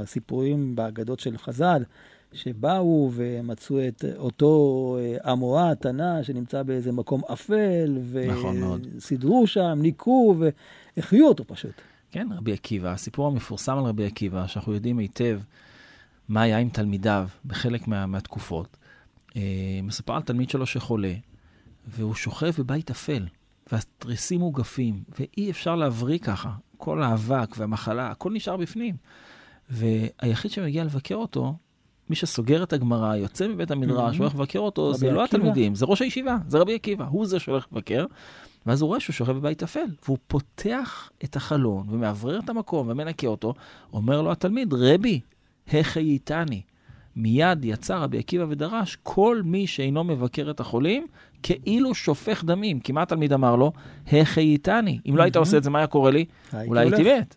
בסיפורים, 0.03 0.77
באגדות 0.77 1.21
של 1.21 1.38
חז"ל. 1.38 1.83
שבאו 2.33 3.11
ומצאו 3.14 3.88
את 3.88 4.05
אותו 4.16 4.97
אה, 5.01 5.33
אמורא, 5.33 5.75
תנא, 5.75 6.23
שנמצא 6.23 6.62
באיזה 6.62 6.92
מקום 6.92 7.23
אפל, 7.33 7.99
נכון 8.29 8.62
וסידרו 8.97 9.47
שם, 9.47 9.79
ניקו 9.83 10.37
והחיו 10.97 11.29
אותו 11.29 11.45
פשוט. 11.45 11.73
כן, 12.11 12.29
רבי 12.37 12.53
עקיבא, 12.53 12.92
הסיפור 12.92 13.27
המפורסם 13.27 13.79
על 13.79 13.85
רבי 13.85 14.07
עקיבא, 14.07 14.47
שאנחנו 14.47 14.75
יודעים 14.75 14.99
היטב 14.99 15.40
מה 16.29 16.42
היה 16.42 16.59
עם 16.59 16.68
תלמידיו 16.68 17.29
בחלק 17.45 17.88
מה, 17.88 18.07
מהתקופות, 18.07 18.77
אה, 19.37 19.81
מספר 19.83 20.14
על 20.14 20.23
תלמיד 20.23 20.51
שלו 20.51 20.66
שחולה, 20.66 21.14
והוא 21.87 22.14
שוכב 22.14 22.53
בבית 22.59 22.90
אפל, 22.90 23.27
והתריסים 23.73 24.40
מוגפים, 24.40 25.03
ואי 25.18 25.51
אפשר 25.51 25.77
להבריא 25.77 26.18
ככה. 26.18 26.53
כל 26.77 27.03
האבק 27.03 27.55
והמחלה, 27.57 28.11
הכל 28.11 28.33
נשאר 28.33 28.57
בפנים. 28.57 28.97
והיחיד 29.71 30.51
שמגיע 30.51 30.85
לבקר 30.85 31.14
אותו, 31.14 31.55
מי 32.12 32.16
שסוגר 32.16 32.62
את 32.62 32.72
הגמרא, 32.72 33.16
יוצא 33.16 33.48
מבית 33.48 33.70
המדרש, 33.70 34.18
הולך 34.18 34.35
לבקר 34.35 34.59
אותו, 34.59 34.94
זה 34.94 35.11
לא 35.11 35.25
התלמידים, 35.25 35.75
זה 35.75 35.87
ראש 35.87 36.03
הישיבה, 36.03 36.37
זה 36.48 36.59
רבי 36.59 36.75
עקיבא, 36.75 37.05
הוא 37.11 37.27
זה 37.27 37.38
שהולך 37.38 37.66
לבקר. 37.72 38.07
ואז 38.66 38.83
הוא 38.83 38.88
רואה 38.88 39.01
שהוא 39.01 39.14
שוכב 39.14 39.33
בבית 39.33 39.62
אפל, 39.62 39.85
והוא 40.05 40.18
פותח 40.27 41.11
את 41.25 41.37
החלון 41.37 41.87
ומאוורר 41.90 42.38
את 42.38 42.48
המקום 42.48 42.88
ומנקה 42.88 43.27
אותו, 43.27 43.55
אומר 43.92 44.22
לו 44.22 44.33
התלמיד, 44.33 44.72
רבי, 44.72 45.20
החייתני. 45.72 46.62
מיד 47.16 47.64
יצא 47.64 47.96
רבי 47.96 48.18
עקיבא 48.18 48.46
ודרש, 48.48 48.96
כל 49.03 49.42
מי 49.44 49.66
שאינו 49.66 50.05
מבקר 50.05 50.51
את 50.51 50.61
החולים, 50.61 51.07
כאילו 51.42 51.94
שופך 51.94 52.44
דמים. 52.44 52.81
כי 52.81 52.92
מה 52.92 53.03
התלמיד 53.03 53.33
אמר 53.33 53.57
לו? 53.57 53.72
החייתני. 54.12 54.98
אם 55.09 55.16
לא 55.16 55.22
היית 55.22 55.37
עושה 55.37 55.57
את 55.57 55.62
זה, 55.62 55.70
מה 55.70 55.79
היה 55.79 55.87
קורה 55.87 56.11
לי? 56.11 56.25
אולי 56.66 56.81
הייתי 56.81 57.03
מת. 57.03 57.35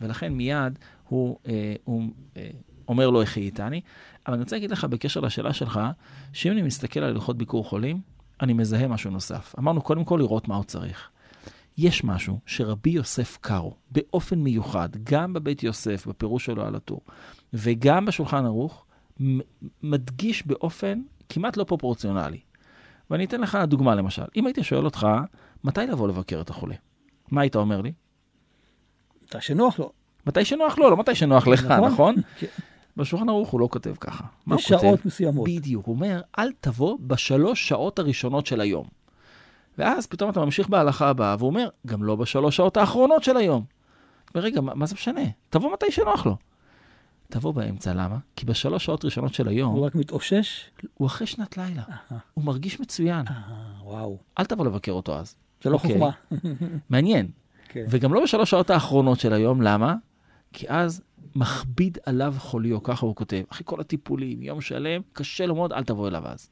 ולכן 0.00 0.32
מיד 0.32 0.78
הוא, 1.08 1.36
אה, 1.48 1.74
הוא 1.84 2.02
אה, 2.36 2.50
אומר 2.88 3.10
לו, 3.10 3.22
החייתני. 3.22 3.80
אבל 4.26 4.34
אני 4.34 4.42
רוצה 4.42 4.56
להגיד 4.56 4.70
לך 4.70 4.84
בקשר 4.84 5.20
לשאלה 5.20 5.52
שלך, 5.52 5.80
שאם 6.32 6.52
אני 6.52 6.62
מסתכל 6.62 7.00
על 7.00 7.10
הלכות 7.10 7.36
ביקור 7.36 7.64
חולים, 7.64 8.00
אני 8.42 8.52
מזהה 8.52 8.88
משהו 8.88 9.10
נוסף. 9.10 9.54
אמרנו 9.58 9.82
קודם 9.82 10.04
כל 10.04 10.16
לראות 10.20 10.48
מה 10.48 10.56
הוא 10.56 10.64
צריך. 10.64 11.10
יש 11.78 12.04
משהו 12.04 12.38
שרבי 12.46 12.90
יוסף 12.90 13.38
קארו, 13.40 13.74
באופן 13.90 14.38
מיוחד, 14.38 14.88
גם 15.02 15.32
בבית 15.32 15.62
יוסף, 15.62 16.06
בפירוש 16.06 16.44
שלו 16.44 16.66
על 16.66 16.74
הטור, 16.74 17.00
וגם 17.52 18.04
בשולחן 18.04 18.44
ערוך, 18.44 18.84
מדגיש 19.82 20.46
באופן 20.46 21.00
כמעט 21.28 21.56
לא 21.56 21.64
פרופורציונלי. 21.64 22.40
ואני 23.10 23.24
אתן 23.24 23.40
לך 23.40 23.58
דוגמה 23.66 23.94
למשל. 23.94 24.22
אם 24.36 24.46
הייתי 24.46 24.62
שואל 24.64 24.84
אותך, 24.84 25.06
מתי 25.64 25.80
לבוא 25.80 26.08
לבקר 26.08 26.40
את 26.40 26.50
החולה? 26.50 26.74
מה 27.30 27.40
היית 27.40 27.56
אומר 27.56 27.80
לי? 27.80 27.92
מתי 29.24 29.40
שנוח 29.40 29.78
לו. 29.78 29.92
מתי 30.26 30.44
שנוח 30.44 30.78
לו, 30.78 30.90
לא 30.90 30.96
מתי 30.96 31.14
שנוח 31.14 31.46
לך, 31.46 31.64
נכון? 31.64 31.92
נכון? 31.92 32.14
בשולחן 32.96 33.28
ערוך 33.28 33.50
הוא 33.50 33.60
לא 33.60 33.68
כותב 33.72 33.94
ככה. 34.00 34.24
מה 34.46 34.54
הוא 34.54 34.62
כותב? 34.62 34.76
בשעות 34.76 35.06
מסוימות. 35.06 35.48
בדיוק. 35.48 35.86
הוא 35.86 35.94
אומר, 35.94 36.20
אל 36.38 36.52
תבוא 36.60 36.98
בשלוש 37.00 37.68
שעות 37.68 37.98
הראשונות 37.98 38.46
של 38.46 38.60
היום. 38.60 38.86
ואז 39.78 40.06
פתאום 40.06 40.30
אתה 40.30 40.40
ממשיך 40.40 40.68
בהלכה 40.68 41.08
הבאה, 41.08 41.36
והוא 41.38 41.48
אומר, 41.50 41.68
גם 41.86 42.02
לא 42.02 42.16
בשלוש 42.16 42.56
שעות 42.56 42.76
האחרונות 42.76 43.24
של 43.24 43.36
היום. 43.36 43.64
ורגע, 44.34 44.60
מה, 44.60 44.74
מה 44.74 44.86
זה 44.86 44.94
משנה? 44.94 45.20
תבוא 45.50 45.72
מתי 45.72 45.90
שנוח 45.90 46.26
לו. 46.26 46.36
תבוא 47.28 47.54
באמצע, 47.54 47.94
למה? 47.94 48.16
כי 48.36 48.46
בשלוש 48.46 48.84
שעות 48.84 49.04
ראשונות 49.04 49.34
של 49.34 49.48
היום... 49.48 49.74
הוא 49.74 49.86
רק 49.86 49.94
מתאושש? 49.94 50.70
הוא 50.94 51.06
אחרי 51.06 51.26
שנת 51.26 51.56
לילה. 51.58 51.82
Aha. 51.82 52.14
הוא 52.34 52.44
מרגיש 52.44 52.80
מצוין. 52.80 53.26
Aha, 53.26 53.82
וואו. 53.84 54.18
אל 54.38 54.44
תבוא 54.44 54.66
לבקר 54.66 54.92
אותו 54.92 55.18
אז. 55.18 55.34
זה 55.62 55.70
לא 55.70 55.76
okay. 55.76 55.78
אוקיי? 55.78 55.92
חוכמה. 55.92 56.10
מעניין. 56.90 57.26
Okay. 57.26 57.72
כן. 57.72 57.84
וגם 57.90 58.14
לא 58.14 58.22
בשלוש 58.22 58.50
שעות 58.50 58.70
האחרונות 58.70 59.20
של 59.20 59.32
היום, 59.32 59.62
למה? 59.62 59.94
כי 60.52 60.66
אז 60.68 61.02
מכביד 61.36 61.98
עליו 62.06 62.34
חוליו, 62.38 62.82
ככה 62.82 63.06
הוא 63.06 63.16
כותב. 63.16 63.42
אחרי 63.52 63.62
כל 63.64 63.80
הטיפולים, 63.80 64.42
יום 64.42 64.60
שלם, 64.60 65.00
קשה 65.12 65.46
לו 65.46 65.54
מאוד, 65.54 65.72
אל 65.72 65.84
תבוא 65.84 66.08
אליו 66.08 66.22
אז. 66.26 66.50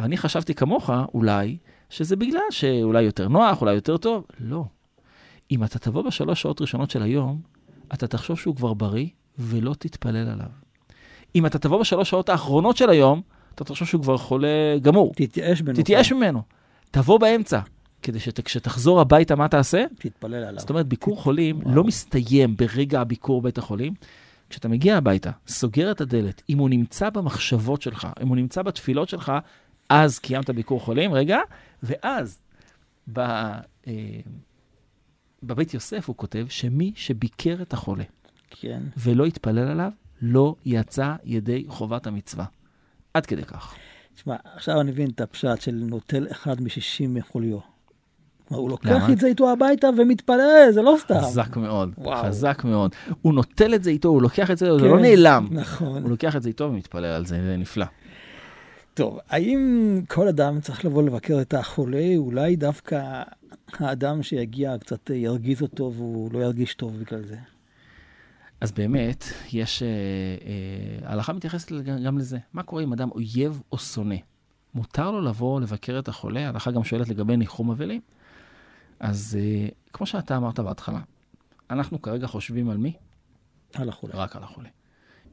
אני 0.00 0.16
חשבתי 0.16 0.54
כמוך, 0.54 0.90
אולי, 1.14 1.58
שזה 1.90 2.16
בגלל 2.16 2.40
שאולי 2.50 3.02
יותר 3.02 3.28
נוח, 3.28 3.60
אולי 3.60 3.74
יותר 3.74 3.96
טוב. 3.96 4.24
לא. 4.40 4.64
אם 5.50 5.64
אתה 5.64 5.78
תבוא 5.78 6.02
בשלוש 6.02 6.42
שעות 6.42 6.60
ראשונות 6.60 6.90
של 6.90 7.02
היום, 7.02 7.40
אתה 7.94 8.06
תחשוב 8.06 8.38
שהוא 8.38 8.56
כבר 8.56 8.74
בריא, 8.74 9.08
ולא 9.38 9.74
תתפלל 9.74 10.28
עליו. 10.28 10.50
אם 11.34 11.46
אתה 11.46 11.58
תבוא 11.58 11.80
בשלוש 11.80 12.10
שעות 12.10 12.28
האחרונות 12.28 12.76
של 12.76 12.90
היום, 12.90 13.22
אתה 13.54 13.64
תחשוב 13.64 13.88
שהוא 13.88 14.02
כבר 14.02 14.16
חולה 14.16 14.78
גמור. 14.82 15.12
תתייאש 15.16 15.62
ממנו. 15.62 15.76
תתייאש 15.76 16.12
ממנו. 16.12 16.42
תבוא 16.90 17.20
באמצע. 17.20 17.60
כדי 18.02 18.20
שכשתחזור 18.20 19.00
הביתה, 19.00 19.36
מה 19.36 19.48
תעשה? 19.48 19.84
תתפלל 19.98 20.34
עליו. 20.34 20.60
זאת 20.60 20.70
אומרת, 20.70 20.86
ביקור 20.86 21.22
חולים 21.22 21.58
וואו. 21.62 21.74
לא 21.74 21.84
מסתיים 21.84 22.56
ברגע 22.56 23.00
הביקור 23.00 23.42
בית 23.42 23.58
החולים. 23.58 23.94
כשאתה 24.50 24.68
מגיע 24.68 24.96
הביתה, 24.96 25.30
סוגר 25.46 25.90
את 25.90 26.00
הדלת, 26.00 26.42
אם 26.48 26.58
הוא 26.58 26.68
נמצא 26.68 27.10
במחשבות 27.10 27.82
שלך, 27.82 28.08
אם 28.22 28.28
הוא 28.28 28.36
נמצא 28.36 28.62
בתפילות 28.62 29.08
שלך, 29.08 29.32
אז 29.88 30.18
קיימת 30.18 30.50
ביקור 30.50 30.80
חולים, 30.80 31.12
רגע, 31.12 31.38
ואז 31.82 32.38
ב, 33.12 33.18
אה, 33.18 34.20
בבית 35.42 35.74
יוסף 35.74 36.08
הוא 36.08 36.16
כותב 36.16 36.46
שמי 36.48 36.92
שביקר 36.96 37.62
את 37.62 37.72
החולה 37.72 38.04
כן. 38.50 38.82
ולא 38.96 39.24
התפלל 39.24 39.68
עליו, 39.68 39.90
לא 40.22 40.54
יצא 40.64 41.14
ידי 41.24 41.64
חובת 41.68 42.06
המצווה. 42.06 42.44
עד 43.14 43.26
כדי 43.26 43.44
כך. 43.44 43.74
תשמע, 44.14 44.36
עכשיו 44.54 44.80
אני 44.80 44.90
מבין 44.90 45.10
את 45.10 45.20
הפשט 45.20 45.60
של 45.60 45.74
נוטל 45.74 46.26
אחד 46.30 46.62
משישים 46.62 47.14
מחוליו. 47.14 47.58
הוא 48.50 48.70
לוקח 48.70 48.90
למה? 48.90 49.12
את 49.12 49.18
זה 49.18 49.26
איתו 49.26 49.52
הביתה 49.52 49.88
ומתפלל, 49.98 50.68
זה 50.70 50.82
לא 50.82 50.96
סתם. 50.98 51.20
חזק 51.20 51.56
מאוד, 51.56 51.92
וואו. 51.98 52.24
חזק 52.24 52.64
מאוד. 52.64 52.94
הוא 53.22 53.34
נוטל 53.34 53.74
את 53.74 53.84
זה 53.84 53.90
איתו, 53.90 54.08
הוא 54.08 54.22
לוקח 54.22 54.50
את 54.50 54.58
זה, 54.58 54.72
זה 54.72 54.80
כן, 54.80 54.86
לא 54.86 55.00
נעלם. 55.00 55.48
נכון. 55.50 56.02
הוא 56.02 56.10
לוקח 56.10 56.36
את 56.36 56.42
זה 56.42 56.48
איתו 56.48 56.64
ומתפלל 56.64 57.04
על 57.04 57.26
זה, 57.26 57.42
זה 57.44 57.56
נפלא. 57.56 57.86
טוב, 58.94 59.18
האם 59.28 60.00
כל 60.08 60.28
אדם 60.28 60.60
צריך 60.60 60.84
לבוא 60.84 61.02
לבקר 61.02 61.40
את 61.40 61.54
החולה? 61.54 62.12
אולי 62.16 62.56
דווקא 62.56 63.22
האדם 63.78 64.22
שיגיע 64.22 64.78
קצת 64.78 65.10
ירגיז 65.10 65.62
אותו 65.62 65.92
והוא 65.96 66.32
לא 66.32 66.38
ירגיש 66.38 66.74
טוב 66.74 66.96
בגלל 67.00 67.24
זה. 67.24 67.36
אז 68.60 68.72
באמת, 68.72 69.24
יש... 69.52 69.82
אה, 69.82 69.88
אה, 69.88 71.08
ההלכה 71.08 71.32
מתייחסת 71.32 71.72
גם 72.04 72.18
לזה. 72.18 72.38
מה 72.52 72.62
קורה 72.62 72.82
אם 72.82 72.92
אדם 72.92 73.10
אויב 73.10 73.62
או 73.72 73.78
שונא? 73.78 74.16
מותר 74.74 75.10
לו 75.10 75.20
לבוא 75.20 75.60
לבקר 75.60 75.98
את 75.98 76.08
החולה? 76.08 76.46
ההלכה 76.46 76.70
גם 76.70 76.84
שואלת 76.84 77.08
לגבי 77.08 77.36
ניחום 77.36 77.70
אבלים. 77.70 78.00
אז 79.00 79.38
אה, 79.40 79.68
כמו 79.92 80.06
שאתה 80.06 80.36
אמרת 80.36 80.60
בהתחלה, 80.60 81.00
אנחנו 81.70 82.02
כרגע 82.02 82.26
חושבים 82.26 82.70
על 82.70 82.76
מי? 82.76 82.92
על 83.74 83.88
החולה. 83.88 84.14
רק 84.14 84.36
על 84.36 84.42
החולה. 84.42 84.68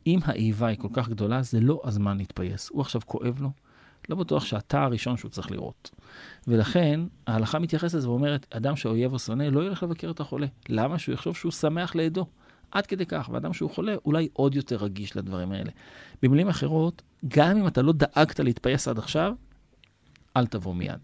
אם 0.08 0.19
האיבה 0.25 0.67
היא 0.67 0.77
כל 0.77 0.88
כך 0.93 1.10
גדולה, 1.10 1.41
זה 1.41 1.60
לא 1.60 1.82
הזמן 1.84 2.17
להתפייס. 2.17 2.69
הוא 2.69 2.82
עכשיו 2.82 3.01
כואב 3.06 3.41
לו, 3.41 3.51
לא 4.10 4.15
בטוח 4.15 4.45
שאתה 4.45 4.84
הראשון 4.84 5.17
שהוא 5.17 5.32
צריך 5.32 5.51
לראות. 5.51 5.91
ולכן, 6.47 6.99
ההלכה 7.27 7.60
מתייחסת 7.60 7.97
לזה 7.97 8.10
ואומרת, 8.10 8.45
אדם 8.49 8.75
שאויב 8.75 9.13
או 9.13 9.19
שונא 9.19 9.43
לא 9.43 9.67
ילך 9.67 9.84
לבקר 9.84 10.12
את 10.12 10.19
החולה. 10.19 10.47
למה? 10.69 10.99
שהוא 10.99 11.13
יחשוב 11.13 11.36
שהוא 11.36 11.51
שמח 11.51 11.95
לעדו. 11.95 12.25
עד 12.71 12.86
כדי 12.86 13.06
כך, 13.06 13.30
ואדם 13.34 13.53
שהוא 13.53 13.69
חולה 13.69 13.95
אולי 14.06 14.30
עוד 14.34 14.56
יותר 14.56 14.75
רגיש 14.75 15.15
לדברים 15.15 15.51
האלה. 15.51 15.71
במילים 16.21 16.47
אחרות, 16.47 17.01
גם 17.27 17.58
אם 17.58 17.67
אתה 17.67 17.82
לא 17.82 17.93
דאגת 17.93 18.39
להתפייס 18.39 18.88
עד 18.88 18.97
עכשיו, 18.97 19.34
אל 20.38 20.47
תבוא 20.47 20.75
מיד. 20.75 20.99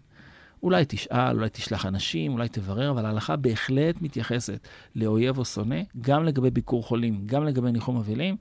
אולי 0.64 0.84
תשאל, 0.88 1.36
אולי 1.36 1.48
תשלח 1.52 1.86
אנשים, 1.86 2.32
אולי 2.32 2.48
תברר, 2.48 2.90
אבל 2.90 3.06
ההלכה 3.06 3.36
בהחלט 3.36 3.94
מתייחסת 4.00 4.68
לאויב 4.96 5.38
או 5.38 5.44
שונא, 5.44 5.80
גם 6.00 6.24
לגבי 6.24 6.50
ביקור 6.50 6.82
חולים, 6.82 7.22
גם 7.26 7.44
לגבי 7.44 7.72
ניחום 7.72 7.96
אבלים. 7.96 8.36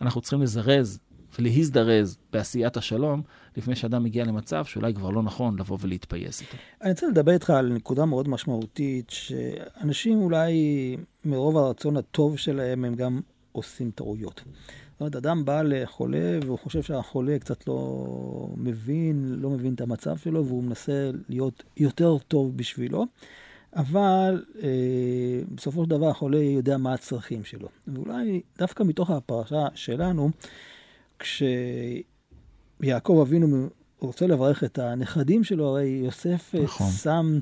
אנחנו 0.00 0.20
צריכים 0.20 0.42
לזרז 0.42 0.98
ולהזדרז 1.38 2.18
בעשיית 2.32 2.76
השלום, 2.76 3.22
לפני 3.56 3.76
שאדם 3.76 4.04
מגיע 4.04 4.24
למצב 4.24 4.64
שאולי 4.64 4.94
כבר 4.94 5.10
לא 5.10 5.22
נכון 5.22 5.58
לבוא 5.58 5.78
ולהתפייס 5.80 6.40
איתו. 6.40 6.56
אני 6.82 6.90
רוצה 6.90 7.06
לדבר 7.06 7.32
איתך 7.32 7.50
על 7.50 7.72
נקודה 7.72 8.04
מאוד 8.04 8.28
משמעותית, 8.28 9.10
שאנשים 9.10 10.18
אולי 10.18 10.52
מרוב 11.24 11.56
הרצון 11.56 11.96
הטוב 11.96 12.36
שלהם 12.36 12.84
הם 12.84 12.94
גם 12.94 13.20
עושים 13.52 13.90
טעויות. 13.90 14.42
זאת 14.92 15.00
אומרת, 15.00 15.16
אדם 15.16 15.44
בא 15.44 15.62
לחולה 15.62 16.38
והוא 16.46 16.58
חושב 16.58 16.82
שהחולה 16.82 17.38
קצת 17.38 17.68
לא 17.68 18.06
מבין, 18.56 19.34
לא 19.38 19.50
מבין 19.50 19.74
את 19.74 19.80
המצב 19.80 20.16
שלו 20.16 20.46
והוא 20.46 20.64
מנסה 20.64 21.10
להיות 21.28 21.62
יותר 21.76 22.18
טוב 22.18 22.56
בשבילו, 22.56 23.06
אבל 23.76 24.44
אה, 24.62 24.68
בסופו 25.54 25.84
של 25.84 25.90
דבר 25.90 26.08
החולה 26.08 26.38
יודע 26.38 26.76
מה 26.76 26.94
הצרכים 26.94 27.44
שלו. 27.44 27.68
ואולי 27.86 28.40
דווקא 28.58 28.82
מתוך 28.82 29.10
הפרשה 29.10 29.66
שלנו, 29.74 30.30
כשיעקב 31.18 32.04
אבינו 33.22 33.68
רוצה 34.00 34.26
לברך 34.26 34.64
את 34.64 34.78
הנכדים 34.78 35.44
שלו, 35.44 35.68
הרי 35.68 36.00
יוסף 36.04 36.54
אה, 36.54 36.62
נכון. 36.62 36.90
שם 36.90 37.38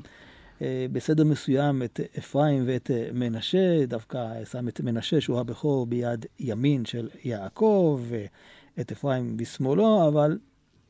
בסדר 0.91 1.23
מסוים 1.23 1.83
את 1.83 1.99
אפרים 2.17 2.63
ואת 2.67 2.91
אה, 2.91 3.07
מנשה, 3.13 3.85
דווקא 3.85 4.45
שם 4.51 4.67
את 4.67 4.81
מנשה, 4.81 5.21
שהוא 5.21 5.39
הבכור, 5.39 5.85
ביד 5.85 6.25
ימין 6.39 6.85
של 6.85 7.09
יעקב, 7.23 8.01
ואת 8.07 8.91
אפרים 8.91 9.37
בשמאלו, 9.37 10.07
אבל 10.07 10.37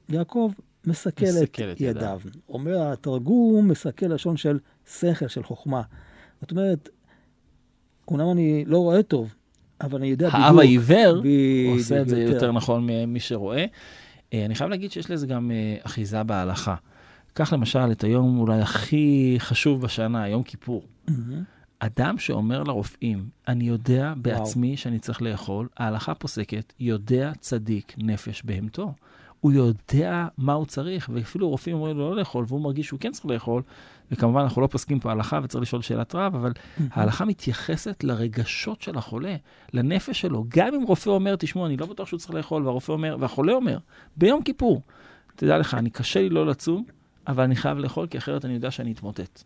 יעקב 0.10 0.52
מסכל, 0.86 1.26
מסכל 1.26 1.44
את, 1.44 1.72
את 1.72 1.82
ידיו. 1.82 1.90
ידיו. 1.90 2.20
אומר 2.50 2.92
התרגום, 2.92 3.68
מסכל 3.68 4.06
לשון 4.06 4.38
של 4.38 4.60
שכל, 4.88 5.28
של 5.28 5.44
חוכמה. 5.44 5.82
זאת 6.42 6.52
אומרת, 6.52 6.90
אומנם 8.08 8.32
אני 8.32 8.66
לא 8.66 8.78
רואה 8.78 9.04
טוב, 9.04 9.34
אבל 9.82 10.00
אני 10.00 10.08
יודע 10.08 10.30
בדיוק. 10.30 10.44
האב 10.44 10.60
העיוור 10.60 11.20
בדיוק, 11.20 11.78
עושה 11.78 12.02
את 12.02 12.08
זה 12.08 12.22
יותר 12.22 12.52
נכון 12.52 12.88
ממי 12.88 13.20
שרואה. 13.20 13.66
אה, 14.34 14.46
אני 14.46 14.56
חייב 14.56 14.70
להגיד 14.70 14.92
שיש 14.92 15.12
לזה 15.12 15.28
גם 15.28 15.52
אה, 15.52 15.78
אחיזה 15.84 16.24
בהלכה. 16.24 16.76
קח 17.34 17.54
למשל 17.54 17.92
את 17.92 18.04
היום 18.04 18.40
אולי 18.40 18.62
הכי 18.62 19.36
חשוב 19.40 19.82
בשנה, 19.82 20.28
יום 20.28 20.44
כיפור. 20.44 20.84
מהמם. 21.08 21.44
אדם 21.80 22.18
שאומר 22.18 22.64
לרופאים, 22.64 23.30
אני 23.48 23.64
יודע 23.64 24.14
בעצמי 24.18 24.78
שאני 24.78 25.00
צריך 25.00 25.22
לאכול, 25.22 25.68
ההלכה 25.78 26.14
פוסקת, 26.14 26.74
יודע 26.80 27.32
צדיק 27.40 27.96
נפש 27.98 28.42
בהמתו. 28.46 28.94
הוא 29.40 29.52
יודע 29.52 30.28
מה 30.38 30.54
הוא 30.54 30.66
צריך, 30.66 31.10
ואפילו 31.14 31.50
רופאים 31.50 31.76
אומרים 31.76 31.98
לו 31.98 32.10
לא 32.10 32.16
לאכול, 32.16 32.46
והוא 32.48 32.62
מרגיש 32.62 32.88
שהוא 32.88 33.00
כן 33.00 33.12
צריך 33.12 33.26
לאכול, 33.26 33.62
וכמובן 34.12 34.42
אנחנו 34.42 34.62
לא 34.62 34.68
פוסקים 34.68 35.00
פה 35.00 35.12
הלכה 35.12 35.40
וצריך 35.44 35.62
לשאול 35.62 35.82
שאלת 35.82 36.16
רב, 36.16 36.36
אבל 36.36 36.52
ההלכה 36.92 37.26
מתייחסת 37.26 38.04
לרגשות 38.04 38.82
של 38.82 38.98
החולה, 38.98 39.36
לנפש 39.74 40.22
שלו. 40.22 40.46
גם 40.48 40.74
אם 40.76 40.84
רופא 40.84 41.10
אומר, 41.10 41.36
תשמעו, 41.36 41.66
אני 41.66 41.78
לא 41.78 41.86
בטוח 41.86 42.08
שהוא 42.08 42.20
צריך 42.20 42.34
לאכול, 42.34 42.66
והרופא 42.66 42.92
אומר, 42.92 43.18
והחולה 43.20 43.54
אומר, 43.54 43.78
ביום 44.18 44.44
כיפור, 44.44 44.82
תדע 45.36 45.58
לך, 45.58 45.74
אני 45.74 45.90
קשה 45.90 46.20
לי 46.22 46.30
לא 46.30 46.46
לצום, 46.46 46.86
אבל 47.32 47.44
אני 47.44 47.56
חייב 47.56 47.78
לאכול, 47.78 48.08
כי 48.08 48.18
אחרת 48.18 48.46
אני 48.46 48.54
יודע 48.54 48.72
שאני 48.72 48.92
אתמוטט. 48.92 49.44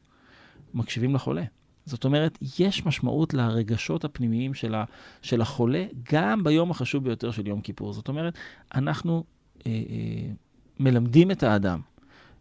מקשיבים 0.74 1.16
לחולה. 1.16 1.44
זאת 1.86 2.06
אומרת, 2.06 2.38
יש 2.60 2.86
משמעות 2.86 3.34
לרגשות 3.34 4.06
הפנימיים 4.06 4.54
של, 4.54 4.76
ה, 4.76 4.84
של 5.22 5.42
החולה, 5.42 5.86
גם 6.12 6.44
ביום 6.44 6.72
החשוב 6.72 7.04
ביותר 7.04 7.32
של 7.32 7.48
יום 7.48 7.62
כיפור. 7.62 7.94
זאת 7.94 8.08
אומרת, 8.08 8.34
אנחנו 8.76 9.24
אה, 9.66 9.72
אה, 9.72 10.32
מלמדים 10.80 11.32
את 11.32 11.44
האדם 11.44 11.80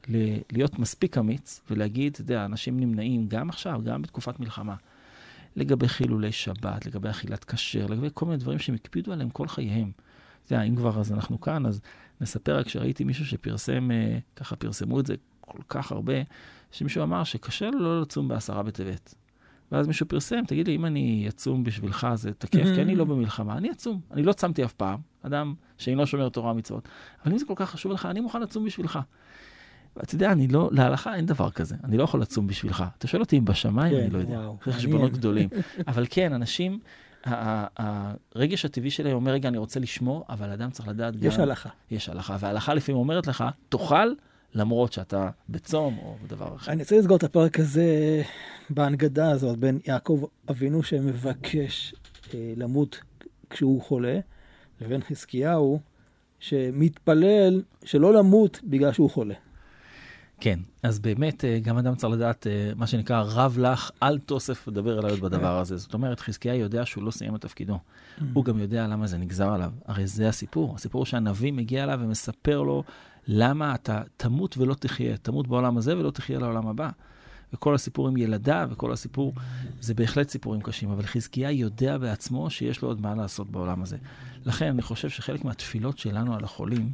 ל- 0.08 0.38
להיות 0.52 0.78
מספיק 0.78 1.18
אמיץ 1.18 1.60
ולהגיד, 1.70 2.12
אתה 2.12 2.20
יודע, 2.20 2.44
אנשים 2.44 2.80
נמנעים 2.80 3.28
גם 3.28 3.48
עכשיו, 3.48 3.80
גם 3.84 4.02
בתקופת 4.02 4.40
מלחמה, 4.40 4.74
לגבי 5.56 5.88
חילולי 5.88 6.32
שבת, 6.32 6.86
לגבי 6.86 7.10
אכילת 7.10 7.44
כשר, 7.44 7.86
לגבי 7.86 8.08
כל 8.14 8.26
מיני 8.26 8.38
דברים 8.38 8.58
שהם 8.58 8.74
הקפידו 8.74 9.12
עליהם 9.12 9.30
כל 9.30 9.48
חייהם. 9.48 9.90
אתה 10.44 10.54
יודע, 10.54 10.64
אם 10.64 10.76
כבר 10.76 11.00
אז 11.00 11.12
אנחנו 11.12 11.40
כאן, 11.40 11.66
אז 11.66 11.80
נספר 12.20 12.58
רק 12.58 12.68
שראיתי 12.68 13.04
מישהו 13.04 13.26
שפרסם, 13.26 13.90
אה, 13.90 14.18
ככה 14.36 14.56
פרסמו 14.56 15.00
את 15.00 15.06
זה 15.06 15.14
כל 15.46 15.62
כך 15.68 15.92
הרבה, 15.92 16.14
שמישהו 16.70 17.02
אמר 17.02 17.24
שקשה 17.24 17.70
לו 17.70 17.78
לא 17.78 18.00
לצום 18.00 18.28
בעשרה 18.28 18.62
בטבת. 18.62 19.14
ואז 19.72 19.86
מישהו 19.86 20.08
פרסם, 20.08 20.44
תגיד 20.46 20.68
לי, 20.68 20.76
אם 20.76 20.86
אני 20.86 21.26
אצום 21.28 21.64
בשבילך 21.64 22.06
זה 22.14 22.32
תקף, 22.32 22.64
כי 22.74 22.82
אני 22.82 22.96
לא 22.96 23.04
במלחמה, 23.04 23.56
אני 23.56 23.70
אצום. 23.70 24.00
אני 24.10 24.22
לא 24.22 24.32
צמתי 24.32 24.64
אף 24.64 24.72
פעם, 24.72 25.00
אדם 25.22 25.54
שאינו 25.78 26.06
שומר 26.06 26.28
תורה 26.28 26.52
ומצוות. 26.52 26.88
אבל 27.24 27.32
אם 27.32 27.38
זה 27.38 27.46
כל 27.46 27.54
כך 27.56 27.70
חשוב 27.70 27.92
לך, 27.92 28.06
אני 28.06 28.20
מוכן 28.20 28.42
לצום 28.42 28.64
בשבילך. 28.64 28.98
ואתה 29.96 30.14
יודע, 30.14 30.32
אני 30.32 30.48
לא, 30.48 30.68
להלכה 30.72 31.14
אין 31.14 31.26
דבר 31.26 31.50
כזה, 31.50 31.76
אני 31.84 31.96
לא 31.96 32.02
יכול 32.02 32.20
לצום 32.20 32.46
בשבילך. 32.46 32.84
אתה 32.98 33.06
שואל 33.06 33.22
אותי 33.22 33.38
אם 33.38 33.44
בשמיים, 33.44 33.96
כן, 33.96 34.02
אני 34.02 34.10
לא 34.10 34.18
יודע. 34.18 34.40
חשבונות. 34.62 35.12
גדולים. 35.12 35.48
אבל 35.88 36.06
כן, 36.10 36.32
אנשים, 36.32 36.78
הרגש 37.24 38.64
הטבעי 38.64 38.90
שלהם 38.90 39.14
אומר, 39.14 39.32
רגע, 39.32 39.48
אני 39.48 39.58
רוצה 39.58 39.80
לשמור, 39.80 40.24
אבל 40.28 40.50
אדם 40.50 40.70
צריך 40.70 40.88
לדעת 40.88 41.16
גם... 41.16 41.28
יש 41.28 41.38
הלכה. 41.38 41.68
יש 41.90 42.08
הלכה, 42.08 42.36
וההלכה 42.40 42.74
לפעמים 42.74 42.98
אומרת 42.98 43.26
לך, 43.26 43.44
תאכל 43.68 44.12
למרות 44.54 44.92
שאתה 44.92 45.30
בצום 45.48 45.98
או 45.98 46.16
בדבר 46.24 46.56
אחר. 46.56 46.72
אני 46.72 46.82
רוצה 46.82 46.98
לסגור 46.98 47.16
את 47.16 47.24
הפרק 47.24 47.60
הזה 47.60 48.22
בהנגדה 48.70 49.30
הזאת 49.30 49.58
בין 49.58 49.78
יעקב 49.86 50.24
אבינו 50.50 50.82
שמבקש 50.82 51.94
אה, 52.34 52.52
למות 52.56 53.00
כשהוא 53.50 53.82
חולה, 53.82 54.18
לבין 54.80 55.00
חזקיהו 55.00 55.80
שמתפלל 56.38 57.62
שלא 57.84 58.14
למות 58.14 58.60
בגלל 58.64 58.92
שהוא 58.92 59.10
חולה. 59.10 59.34
כן, 60.40 60.58
אז 60.82 60.98
באמת, 60.98 61.44
אה, 61.44 61.58
גם 61.62 61.78
אדם 61.78 61.94
צריך 61.94 62.12
לדעת, 62.12 62.46
אה, 62.46 62.72
מה 62.76 62.86
שנקרא, 62.86 63.24
רב 63.26 63.58
לך, 63.58 63.90
אל 64.02 64.18
תוסף 64.18 64.68
לדבר 64.68 64.98
אליי 64.98 65.10
עוד 65.10 65.20
בדבר 65.20 65.58
הזה. 65.58 65.76
זאת 65.76 65.94
אומרת, 65.94 66.20
חזקיה 66.20 66.54
יודע 66.54 66.86
שהוא 66.86 67.04
לא 67.04 67.10
סיים 67.10 67.34
את 67.34 67.40
תפקידו. 67.40 67.78
הוא 68.32 68.44
גם 68.44 68.58
יודע 68.58 68.86
למה 68.86 69.06
זה 69.06 69.18
נגזר 69.18 69.52
עליו. 69.52 69.72
הרי 69.86 70.06
זה 70.06 70.28
הסיפור. 70.28 70.74
הסיפור 70.74 71.06
שהנביא 71.06 71.52
מגיע 71.52 71.84
אליו 71.84 71.98
ומספר 72.02 72.62
לו 72.62 72.84
למה 73.26 73.74
אתה 73.74 74.02
תמות 74.16 74.58
ולא 74.58 74.74
תחיה. 74.74 75.16
תמות 75.16 75.48
בעולם 75.48 75.76
הזה 75.76 75.98
ולא 75.98 76.10
תחיה 76.10 76.38
לעולם 76.38 76.66
הבא. 76.66 76.90
וכל 77.54 77.74
הסיפור 77.74 78.08
עם 78.08 78.16
ילדיו 78.16 78.68
וכל 78.72 78.92
הסיפור, 78.92 79.32
זה 79.80 79.94
בהחלט 79.94 80.28
סיפורים 80.28 80.60
קשים, 80.60 80.90
אבל 80.90 81.02
חזקיה 81.02 81.50
יודע 81.50 81.98
בעצמו 81.98 82.50
שיש 82.50 82.82
לו 82.82 82.88
עוד 82.88 83.00
מה 83.00 83.14
לעשות 83.14 83.50
בעולם 83.50 83.82
הזה. 83.82 83.96
לכן 84.44 84.66
אני 84.66 84.82
חושב 84.82 85.08
שחלק 85.08 85.44
מהתפילות 85.44 85.98
שלנו 85.98 86.34
על 86.34 86.44
החולים, 86.44 86.92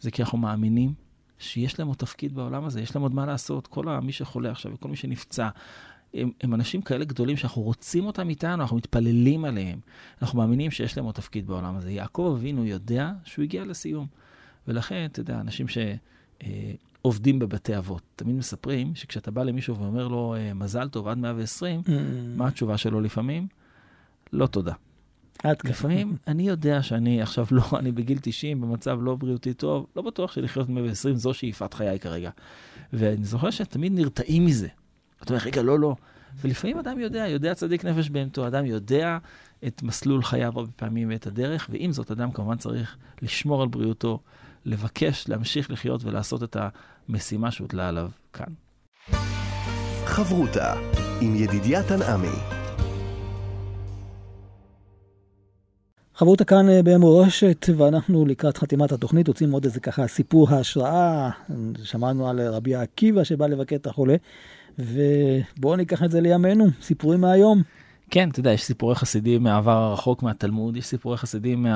זה 0.00 0.10
כי 0.10 0.22
אנחנו 0.22 0.38
מאמינים 0.38 0.94
שיש 1.38 1.78
להם 1.78 1.88
עוד 1.88 1.96
תפקיד 1.96 2.34
בעולם 2.34 2.64
הזה, 2.64 2.80
יש 2.80 2.94
להם 2.94 3.02
עוד 3.02 3.14
מה 3.14 3.26
לעשות. 3.26 3.66
כל 3.66 4.00
מי 4.00 4.12
שחולה 4.12 4.50
עכשיו 4.50 4.72
וכל 4.74 4.88
מי 4.88 4.96
שנפצע, 4.96 5.48
הם, 6.14 6.30
הם 6.40 6.54
אנשים 6.54 6.82
כאלה 6.82 7.04
גדולים 7.04 7.36
שאנחנו 7.36 7.62
רוצים 7.62 8.06
אותם 8.06 8.28
איתנו, 8.28 8.62
אנחנו 8.62 8.76
מתפללים 8.76 9.44
עליהם. 9.44 9.78
אנחנו 10.22 10.38
מאמינים 10.38 10.70
שיש 10.70 10.96
להם 10.96 11.06
עוד 11.06 11.14
תפקיד 11.14 11.46
בעולם 11.46 11.76
הזה. 11.76 11.90
יעקב 11.90 12.34
אבינו 12.38 12.64
יודע 12.64 13.12
שהוא 13.24 13.42
הגיע 13.42 13.64
לסיום. 13.64 14.06
ולכן, 14.68 15.08
אתה 15.12 15.20
יודע, 15.20 15.40
אנשים 15.40 15.66
עובדים 17.02 17.38
בבתי 17.38 17.78
אבות. 17.78 18.02
תמיד 18.16 18.36
מספרים 18.36 18.94
שכשאתה 18.94 19.30
בא 19.30 19.42
למישהו 19.42 19.76
ואומר 19.76 20.08
לו, 20.08 20.34
אה, 20.34 20.54
מזל 20.54 20.88
טוב, 20.88 21.08
עד 21.08 21.18
120, 21.18 21.80
Mm. 21.86 21.90
מה 22.36 22.48
התשובה 22.48 22.76
שלו 22.78 23.00
לפעמים? 23.00 23.46
לא 24.32 24.46
תודה. 24.46 24.72
עד 25.42 25.62
כאן. 25.62 25.70
לפעמים 25.70 26.16
אני 26.28 26.48
יודע 26.48 26.82
שאני 26.82 27.22
עכשיו 27.22 27.46
לא, 27.50 27.62
אני 27.78 27.92
בגיל 27.92 28.18
90, 28.22 28.60
במצב 28.60 28.98
לא 29.02 29.16
בריאותי 29.16 29.54
טוב, 29.54 29.86
לא 29.96 30.02
בטוח 30.02 30.32
שלחיות 30.32 30.68
120 30.68 31.16
זו 31.16 31.34
שאיפת 31.34 31.74
חיי 31.74 31.98
כרגע. 31.98 32.30
ואני 32.92 33.24
זוכר 33.24 33.50
שתמיד 33.50 33.92
נרתעים 33.92 34.46
מזה. 34.46 34.68
אתה 35.22 35.34
אומר, 35.34 35.44
רגע, 35.44 35.62
לא, 35.62 35.78
לא. 35.78 35.96
ולפעמים 36.40 36.78
אדם 36.78 36.98
יודע, 36.98 37.28
יודע 37.28 37.54
צדיק 37.54 37.84
נפש 37.84 38.10
בהמתו, 38.10 38.46
אדם 38.46 38.66
יודע 38.66 39.18
את 39.66 39.82
מסלול 39.82 40.22
חייו 40.22 40.52
הרבה 40.58 40.70
פעמים 40.76 41.08
ואת 41.10 41.26
הדרך, 41.26 41.68
ועם 41.72 41.92
זאת, 41.92 42.10
אדם 42.10 42.30
כמובן 42.30 42.56
צריך 42.56 42.96
לשמור 43.22 43.62
על 43.62 43.68
בריאותו, 43.68 44.20
לבקש, 44.64 45.28
להמשיך 45.28 45.70
לחיות 45.70 46.04
ולעשות 46.04 46.42
את 46.42 46.56
המשימה 47.08 47.50
שהוטלה 47.50 47.88
עליו 47.88 48.10
כאן. 48.32 48.52
חברותה 50.04 50.74
עם 51.20 51.34
ידידיה 51.34 51.82
תנעמי. 51.82 52.62
חברותה 56.14 56.44
כאן 56.44 56.68
אה, 56.68 56.80
במורשת, 56.84 57.66
ואנחנו 57.76 58.26
לקראת 58.26 58.58
חתימת 58.58 58.92
התוכנית 58.92 59.28
רוצים 59.28 59.52
עוד 59.52 59.64
איזה 59.64 59.80
ככה 59.80 60.06
סיפור 60.06 60.50
ההשראה. 60.50 61.30
שמענו 61.82 62.28
על 62.28 62.40
רבי 62.40 62.74
עקיבא 62.74 63.24
שבא 63.24 63.46
לבקר 63.46 63.76
את 63.76 63.86
החולה, 63.86 64.16
ובואו 64.78 65.76
ניקח 65.76 66.02
את 66.02 66.10
זה 66.10 66.20
לימינו, 66.20 66.66
סיפורים 66.82 67.20
מהיום. 67.20 67.62
כן, 68.10 68.28
אתה 68.28 68.40
יודע, 68.40 68.52
יש 68.52 68.62
סיפורי 68.62 68.94
חסידים 68.94 69.42
מהעבר 69.42 69.82
הרחוק 69.82 70.22
מהתלמוד, 70.22 70.76
יש 70.76 70.86
סיפורי 70.86 71.16
חסידים 71.16 71.66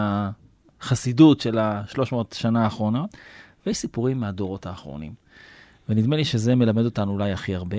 מהחסידות 0.80 1.40
של 1.40 1.58
ה-300 1.58 2.14
שנה 2.32 2.64
האחרונות, 2.64 3.16
ויש 3.66 3.76
סיפורים 3.76 4.20
מהדורות 4.20 4.66
האחרונים. 4.66 5.12
ונדמה 5.88 6.16
לי 6.16 6.24
שזה 6.24 6.54
מלמד 6.54 6.84
אותנו 6.84 7.12
אולי 7.12 7.32
הכי 7.32 7.54
הרבה. 7.54 7.78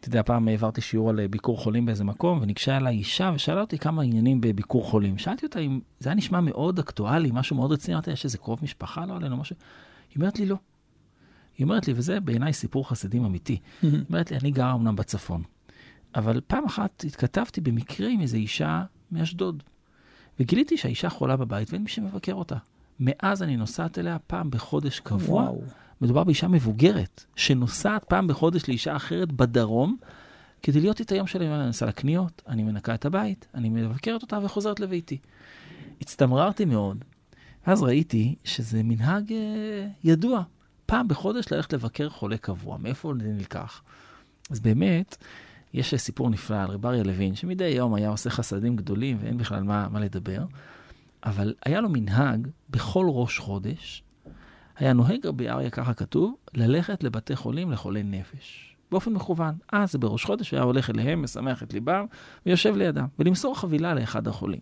אתה 0.00 0.08
יודע, 0.08 0.22
פעם 0.22 0.48
העברתי 0.48 0.80
שיעור 0.80 1.10
על 1.10 1.26
ביקור 1.26 1.58
חולים 1.58 1.86
באיזה 1.86 2.04
מקום, 2.04 2.38
וניגשה 2.42 2.76
אליי 2.76 2.96
אישה 2.96 3.32
ושאלה 3.34 3.60
אותי 3.60 3.78
כמה 3.78 4.02
עניינים 4.02 4.40
בביקור 4.40 4.84
חולים. 4.84 5.18
שאלתי 5.18 5.46
אותה 5.46 5.58
אם 5.60 5.80
זה 6.00 6.08
היה 6.08 6.16
נשמע 6.16 6.40
מאוד 6.40 6.78
אקטואלי, 6.78 7.30
משהו 7.32 7.56
מאוד 7.56 7.72
רציני, 7.72 7.94
אמרתי, 7.94 8.10
יש 8.10 8.24
איזה 8.24 8.38
קרוב 8.38 8.58
משפחה 8.62 9.06
לא 9.06 9.16
עלינו, 9.16 9.36
משהו. 9.36 9.56
היא 10.10 10.16
אומרת 10.16 10.38
לי, 10.38 10.46
לא. 10.46 10.56
היא 11.58 11.64
אומרת 11.64 11.88
לי, 11.88 11.94
וזה 11.96 12.20
בעיניי 12.20 12.52
סיפור 12.52 12.88
חסידים 12.88 13.24
אמיתי. 13.24 13.58
היא 13.82 13.92
אומרת 14.08 14.30
לי, 14.30 14.36
אני 14.36 14.50
גרה 14.50 14.74
אמנם 14.74 14.96
בצפון, 14.96 15.42
אבל 16.14 16.40
פעם 16.46 16.64
אחת 16.64 17.04
התכתבתי 17.06 17.60
במקרה 17.60 18.08
עם 18.08 18.20
איזו 18.20 18.36
אישה 18.36 18.82
מאשדוד, 19.12 19.62
וגיליתי 20.40 20.76
שהאישה 20.76 21.10
חולה 21.10 21.36
בבית 21.36 21.70
ואין 21.70 21.82
מי 21.82 21.88
שמבקר 21.88 22.34
אותה. 22.34 22.56
מאז 23.00 23.42
אני 23.42 23.56
נוסעת 23.56 23.98
אליה 23.98 24.18
פעם 24.18 24.50
בחודש 24.50 25.00
קבוע. 25.00 25.42
וואו. 25.42 25.62
מדובר 26.00 26.24
באישה 26.24 26.48
מבוגרת, 26.48 27.24
שנוסעת 27.36 28.04
פעם 28.04 28.26
בחודש 28.26 28.68
לאישה 28.68 28.96
אחרת 28.96 29.32
בדרום, 29.32 29.96
כדי 30.62 30.80
להיות 30.80 31.00
איתה 31.00 31.14
יום 31.14 31.26
שלם. 31.26 31.52
אני 31.52 31.66
נוסע 31.66 31.86
לקניות, 31.86 32.42
אני 32.48 32.62
מנקה 32.62 32.94
את 32.94 33.04
הבית, 33.04 33.46
אני 33.54 33.68
מבקרת 33.68 34.22
אותה 34.22 34.38
וחוזרת 34.42 34.80
לביתי. 34.80 35.18
הצטמררתי 36.00 36.64
מאוד, 36.64 37.04
ואז 37.66 37.82
ראיתי 37.82 38.34
שזה 38.44 38.82
מנהג 38.82 39.32
אה, 39.32 39.86
ידוע, 40.04 40.42
פעם 40.86 41.08
בחודש 41.08 41.52
ללכת 41.52 41.72
לבקר 41.72 42.08
חולה 42.08 42.36
קבוע. 42.36 42.78
מאיפה 42.78 43.12
זה 43.20 43.28
נלקח? 43.28 43.82
אז 44.50 44.60
באמת, 44.60 45.16
יש 45.74 45.94
סיפור 45.94 46.30
נפלא 46.30 46.56
על 46.56 46.70
רב 46.70 46.86
לוין, 46.86 47.34
שמדי 47.34 47.68
יום 47.68 47.94
היה 47.94 48.08
עושה 48.08 48.30
חסדים 48.30 48.76
גדולים 48.76 49.18
ואין 49.20 49.38
בכלל 49.38 49.62
מה, 49.62 49.88
מה 49.88 50.00
לדבר, 50.00 50.44
אבל 51.24 51.54
היה 51.66 51.80
לו 51.80 51.88
מנהג 51.88 52.48
בכל 52.70 53.06
ראש 53.08 53.38
חודש, 53.38 54.02
היה 54.76 54.92
נוהג 54.92 55.26
רבי 55.26 55.48
אריה, 55.48 55.70
ככה 55.70 55.94
כתוב, 55.94 56.34
ללכת 56.54 57.04
לבתי 57.04 57.36
חולים 57.36 57.70
לחולי 57.72 58.02
נפש. 58.02 58.76
באופן 58.90 59.12
מכוון. 59.12 59.54
אה, 59.74 59.86
זה 59.86 59.98
בראש 59.98 60.24
חודש, 60.24 60.54
היה 60.54 60.62
הולך 60.62 60.90
אליהם, 60.90 61.22
משמח 61.22 61.62
את 61.62 61.72
ליבם, 61.72 62.06
ויושב 62.46 62.76
לידם, 62.76 63.06
ולמסור 63.18 63.58
חבילה 63.58 63.94
לאחד 63.94 64.28
החולים. 64.28 64.60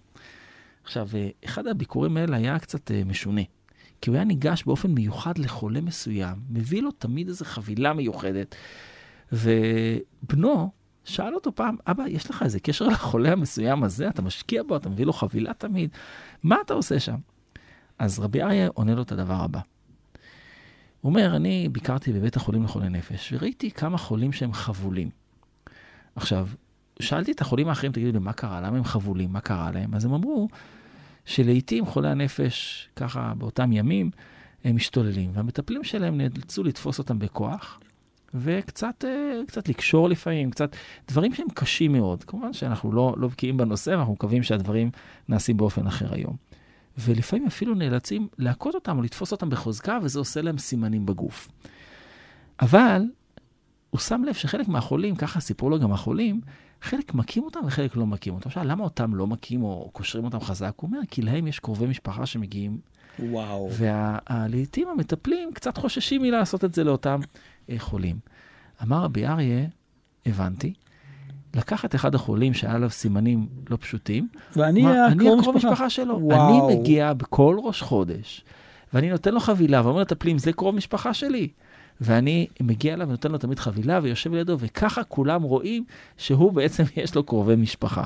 עכשיו, 0.84 1.08
אה, 1.14 1.28
אחד 1.44 1.66
הביקורים 1.66 2.16
האלה 2.16 2.36
היה 2.36 2.58
קצת 2.58 2.90
אה, 2.90 3.02
משונה, 3.04 3.42
כי 4.00 4.10
הוא 4.10 4.14
היה 4.16 4.24
ניגש 4.24 4.64
באופן 4.64 4.90
מיוחד 4.90 5.38
לחולה 5.38 5.80
מסוים, 5.80 6.36
מביא 6.50 6.82
לו 6.82 6.90
תמיד 6.90 7.28
איזו 7.28 7.44
חבילה 7.44 7.92
מיוחדת, 7.92 8.54
ובנו 9.32 10.70
שאל 11.08 11.34
אותו 11.34 11.54
פעם, 11.54 11.76
אבא, 11.86 12.04
יש 12.08 12.30
לך 12.30 12.42
איזה 12.42 12.60
קשר 12.60 12.86
לחולה 12.88 13.32
המסוים 13.32 13.84
הזה? 13.84 14.08
אתה 14.08 14.22
משקיע 14.22 14.62
בו, 14.62 14.76
אתה 14.76 14.88
מביא 14.88 15.06
לו 15.06 15.12
חבילה 15.12 15.54
תמיד, 15.54 15.90
מה 16.42 16.56
אתה 16.64 16.74
עושה 16.74 17.00
שם? 17.00 17.16
אז 17.98 18.18
רבי 18.18 18.42
אריה 18.42 18.68
עונה 18.74 18.94
לו 18.94 19.02
את 19.02 19.12
הדבר 19.12 19.34
הבא. 19.34 19.60
הוא 21.00 21.10
אומר, 21.10 21.36
אני 21.36 21.68
ביקרתי 21.72 22.12
בבית 22.12 22.36
החולים 22.36 22.64
לחולי 22.64 22.88
נפש, 22.88 23.32
וראיתי 23.32 23.70
כמה 23.70 23.98
חולים 23.98 24.32
שהם 24.32 24.52
חבולים. 24.52 25.10
עכשיו, 26.16 26.48
שאלתי 27.00 27.32
את 27.32 27.40
החולים 27.40 27.68
האחרים, 27.68 27.92
תגידו 27.92 28.12
לי, 28.12 28.18
מה 28.18 28.32
קרה? 28.32 28.60
למה 28.60 28.76
הם 28.76 28.84
חבולים? 28.84 29.32
מה 29.32 29.40
קרה 29.40 29.70
להם? 29.70 29.94
אז 29.94 30.04
הם 30.04 30.12
אמרו 30.12 30.48
שלעיתים 31.24 31.86
חולי 31.86 32.08
הנפש, 32.08 32.88
ככה 32.96 33.32
באותם 33.38 33.72
ימים, 33.72 34.10
הם 34.64 34.76
משתוללים, 34.76 35.30
והמטפלים 35.34 35.84
שלהם 35.84 36.16
נאלצו 36.16 36.64
לתפוס 36.64 36.98
אותם 36.98 37.18
בכוח, 37.18 37.80
וקצת 38.34 39.04
אה, 39.04 39.40
קצת 39.46 39.68
לקשור 39.68 40.08
לפעמים, 40.08 40.50
קצת 40.50 40.76
דברים 41.08 41.34
שהם 41.34 41.46
קשים 41.54 41.92
מאוד. 41.92 42.24
כמובן 42.24 42.52
שאנחנו 42.52 42.92
לא, 42.92 43.14
לא 43.18 43.28
בקיאים 43.28 43.56
בנושא, 43.56 43.90
ואנחנו 43.90 44.12
מקווים 44.12 44.42
שהדברים 44.42 44.90
נעשים 45.28 45.56
באופן 45.56 45.86
אחר 45.86 46.14
היום. 46.14 46.36
ולפעמים 46.98 47.46
אפילו 47.46 47.74
נאלצים 47.74 48.28
להכות 48.38 48.74
אותם 48.74 48.96
או 48.96 49.02
לתפוס 49.02 49.32
אותם 49.32 49.50
בחוזקה, 49.50 49.98
וזה 50.02 50.18
עושה 50.18 50.42
להם 50.42 50.58
סימנים 50.58 51.06
בגוף. 51.06 51.48
אבל 52.60 53.02
הוא 53.90 54.00
שם 54.00 54.22
לב 54.26 54.34
שחלק 54.34 54.68
מהחולים, 54.68 55.16
ככה 55.16 55.40
סיפרו 55.40 55.70
לו 55.70 55.78
גם 55.78 55.92
החולים, 55.92 56.40
חלק 56.82 57.14
מכים 57.14 57.44
אותם 57.44 57.60
וחלק 57.66 57.96
לא 57.96 58.06
מכים 58.06 58.34
אותם. 58.34 58.48
עכשיו, 58.48 58.64
למה 58.64 58.84
אותם 58.84 59.14
לא 59.14 59.26
מכים 59.26 59.62
או 59.62 59.90
קושרים 59.92 60.24
אותם 60.24 60.40
חזק? 60.40 60.72
הוא 60.76 60.88
אומר, 60.88 61.00
כי 61.10 61.22
להם 61.22 61.46
יש 61.46 61.58
קרובי 61.58 61.86
משפחה 61.86 62.26
שמגיעים, 62.26 62.78
וואו. 63.18 63.70
ולעיתים 63.78 64.88
המטפלים 64.88 65.50
קצת 65.54 65.76
חוששים 65.76 66.22
מלעשות 66.22 66.64
את 66.64 66.74
זה 66.74 66.84
לאותם 66.84 67.20
חולים. 67.76 68.16
אמר 68.82 69.02
רבי 69.02 69.26
אריה, 69.26 69.66
הבנתי, 70.26 70.72
לקח 71.54 71.84
את 71.84 71.94
אחד 71.94 72.14
החולים 72.14 72.54
שהיה 72.54 72.74
עליו 72.74 72.90
סימנים 72.90 73.46
לא 73.70 73.76
פשוטים, 73.80 74.28
ואני 74.56 74.82
מה, 74.82 75.06
אני 75.06 75.28
הקרוב 75.28 75.56
משפחה 75.56 75.90
שלו. 75.90 76.18
וואו. 76.20 76.68
אני 76.68 76.76
מגיע 76.76 77.12
בכל 77.12 77.56
ראש 77.62 77.82
חודש, 77.82 78.44
ואני 78.92 79.10
נותן 79.10 79.34
לו 79.34 79.40
חבילה, 79.40 79.82
ואומר 79.84 79.98
למטפלים, 79.98 80.38
זה 80.38 80.52
קרוב 80.52 80.74
משפחה 80.74 81.14
שלי. 81.14 81.48
ואני 82.00 82.46
מגיע 82.60 82.94
אליו 82.94 83.08
ונותן 83.08 83.30
לו 83.30 83.38
תמיד 83.38 83.58
חבילה 83.58 84.00
ויושב 84.02 84.32
לידו, 84.32 84.56
וככה 84.58 85.04
כולם 85.04 85.42
רואים 85.42 85.84
שהוא 86.16 86.52
בעצם 86.52 86.82
יש 86.96 87.14
לו 87.14 87.22
קרובי 87.22 87.56
משפחה. 87.56 88.04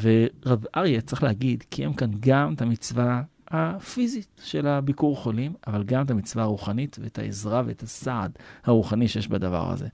ורב 0.00 0.64
אריה, 0.76 1.00
צריך 1.00 1.22
להגיד, 1.22 1.64
קיים 1.70 1.92
כאן 1.92 2.10
גם 2.20 2.52
את 2.54 2.62
המצווה 2.62 3.22
הפיזית 3.50 4.40
של 4.44 4.66
הביקור 4.66 5.16
חולים, 5.16 5.52
אבל 5.66 5.82
גם 5.82 6.04
את 6.04 6.10
המצווה 6.10 6.44
הרוחנית 6.44 6.96
ואת 7.02 7.18
העזרה 7.18 7.62
ואת 7.66 7.82
הסעד 7.82 8.32
הרוחני 8.64 9.08
שיש 9.08 9.28
בדבר 9.28 9.72
הזה. 9.72 9.88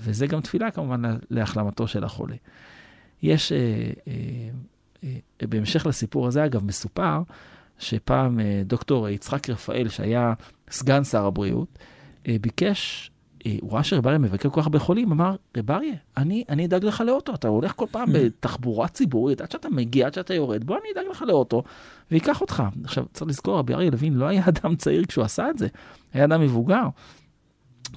וזה 0.00 0.26
גם 0.26 0.40
תפילה 0.40 0.70
כמובן 0.70 1.02
להחלמתו 1.30 1.88
של 1.88 2.04
החולה. 2.04 2.36
יש, 3.22 3.52
אה, 3.52 3.58
אה, 4.08 4.12
אה, 5.04 5.46
בהמשך 5.48 5.86
לסיפור 5.86 6.26
הזה, 6.26 6.44
אגב, 6.44 6.64
מסופר 6.64 7.22
שפעם 7.78 8.40
אה, 8.40 8.62
דוקטור 8.64 9.08
יצחק 9.08 9.50
רפאל, 9.50 9.88
שהיה 9.88 10.32
סגן 10.70 11.04
שר 11.04 11.26
הבריאות, 11.26 11.78
אה, 12.28 12.36
ביקש, 12.40 13.10
הוא 13.60 13.72
ראה 13.72 13.84
שרב 13.84 14.06
אריה 14.06 14.18
מבקר 14.18 14.50
כל 14.50 14.60
כך 14.60 14.66
הרבה 14.66 14.78
חולים, 14.78 15.12
אמר, 15.12 15.36
רב 15.56 15.70
אריה, 15.70 15.94
אני, 16.16 16.44
אני 16.48 16.66
אדאג 16.66 16.84
לך 16.84 17.00
לאוטו, 17.00 17.34
אתה 17.34 17.48
הולך 17.48 17.72
כל 17.76 17.86
פעם 17.90 18.08
בתחבורה 18.12 18.88
ציבורית, 18.88 19.40
עד 19.40 19.50
שאתה 19.50 19.68
מגיע, 19.70 20.06
עד 20.06 20.14
שאתה 20.14 20.34
יורד, 20.34 20.64
בוא 20.64 20.76
אני 20.76 20.92
אדאג 20.92 21.10
לך 21.10 21.22
לאוטו, 21.22 21.62
וייקח 22.10 22.40
אותך. 22.40 22.62
עכשיו, 22.84 23.04
צריך 23.12 23.28
לזכור, 23.28 23.58
רבי 23.58 23.74
אריה 23.74 23.90
לוין 23.90 24.14
לא 24.14 24.26
היה 24.26 24.42
אדם 24.48 24.76
צעיר 24.76 25.04
כשהוא 25.04 25.24
עשה 25.24 25.50
את 25.50 25.58
זה, 25.58 25.68
היה 26.12 26.24
אדם 26.24 26.40
מבוגר. 26.40 26.88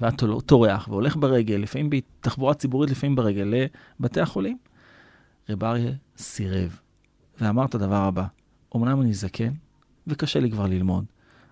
והיה 0.02 0.12
טורח 0.46 0.88
והולך 0.88 1.16
ברגל, 1.16 1.56
לפעמים 1.56 1.90
בתחבורה 1.90 2.54
ציבורית, 2.54 2.92
לפעמים 2.92 3.16
ברגל, 3.16 3.54
לבתי 4.00 4.22
החולים. 4.22 4.58
רב 5.50 5.64
אריה 5.64 5.92
סירב, 6.18 6.80
ואמר 7.42 7.66
את 7.66 7.76
הדבר 7.76 7.96
הבא, 7.96 8.26
אמנם 8.76 9.02
אני 9.02 9.14
זקן, 9.14 9.52
וקשה 10.08 10.40
לי 10.40 10.52
כבר 10.52 10.68
ללמוד, 10.68 11.06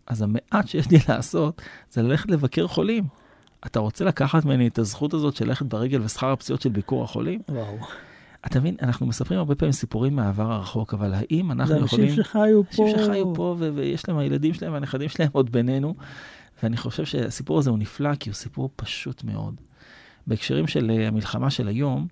אז 0.07 0.21
המעט 0.21 0.67
שיש 0.67 0.89
לי 0.91 0.97
לעשות 1.09 1.61
זה 1.91 2.01
ללכת 2.01 2.32
לבקר 2.32 2.67
חולים. 2.67 3.03
אתה 3.66 3.80
רוצה 3.80 4.05
לקחת 4.05 4.45
ממני 4.45 4.68
את 4.68 4.80
הזכות 4.80 5.14
הזאת 5.14 5.36
של 5.36 5.47
ללכת 5.47 5.66
ברגל 5.66 6.01
ושכר 6.01 6.32
הפציעות 6.32 6.62
של 6.62 6.70
ביקור 6.70 7.03
החולים? 7.03 7.41
וואו. 7.49 7.78
אתה 8.45 8.60
מבין, 8.60 8.76
אנחנו 8.82 9.05
מספרים 9.05 9.39
הרבה 9.39 9.55
פעמים 9.55 9.72
סיפורים 9.72 10.16
מהעבר 10.16 10.51
הרחוק, 10.51 10.93
אבל 10.93 11.14
האם 11.14 11.51
אנחנו 11.51 11.76
זה 11.76 11.80
יכולים... 11.86 12.07
אנשים 12.10 12.24
שחיו 12.24 12.64
פה. 12.76 12.84
אנשים 12.84 13.05
שחיו 13.05 13.36
פה 13.36 13.55
ו- 13.60 13.72
ויש 13.76 14.10
להם, 14.10 14.18
הילדים 14.18 14.53
שלהם 14.53 14.74
והנכדים 14.74 15.10
שלהם 15.10 15.30
עוד 15.32 15.51
בינינו. 15.51 15.95
ואני 16.64 16.78
חושב 16.78 17.05
שהסיפור 17.05 17.60
הזה 17.60 17.70
הוא 17.70 17.80
נפלא, 17.80 18.16
כי 18.16 18.30
הוא 18.30 18.36
סיפור 18.36 18.70
פשוט 18.76 19.24
מאוד. 19.24 19.55
בהקשרים 20.28 20.68
של 20.68 20.91
אה, 20.91 21.07
המלחמה 21.07 21.49
של 21.49 21.68
היום, 21.68 22.07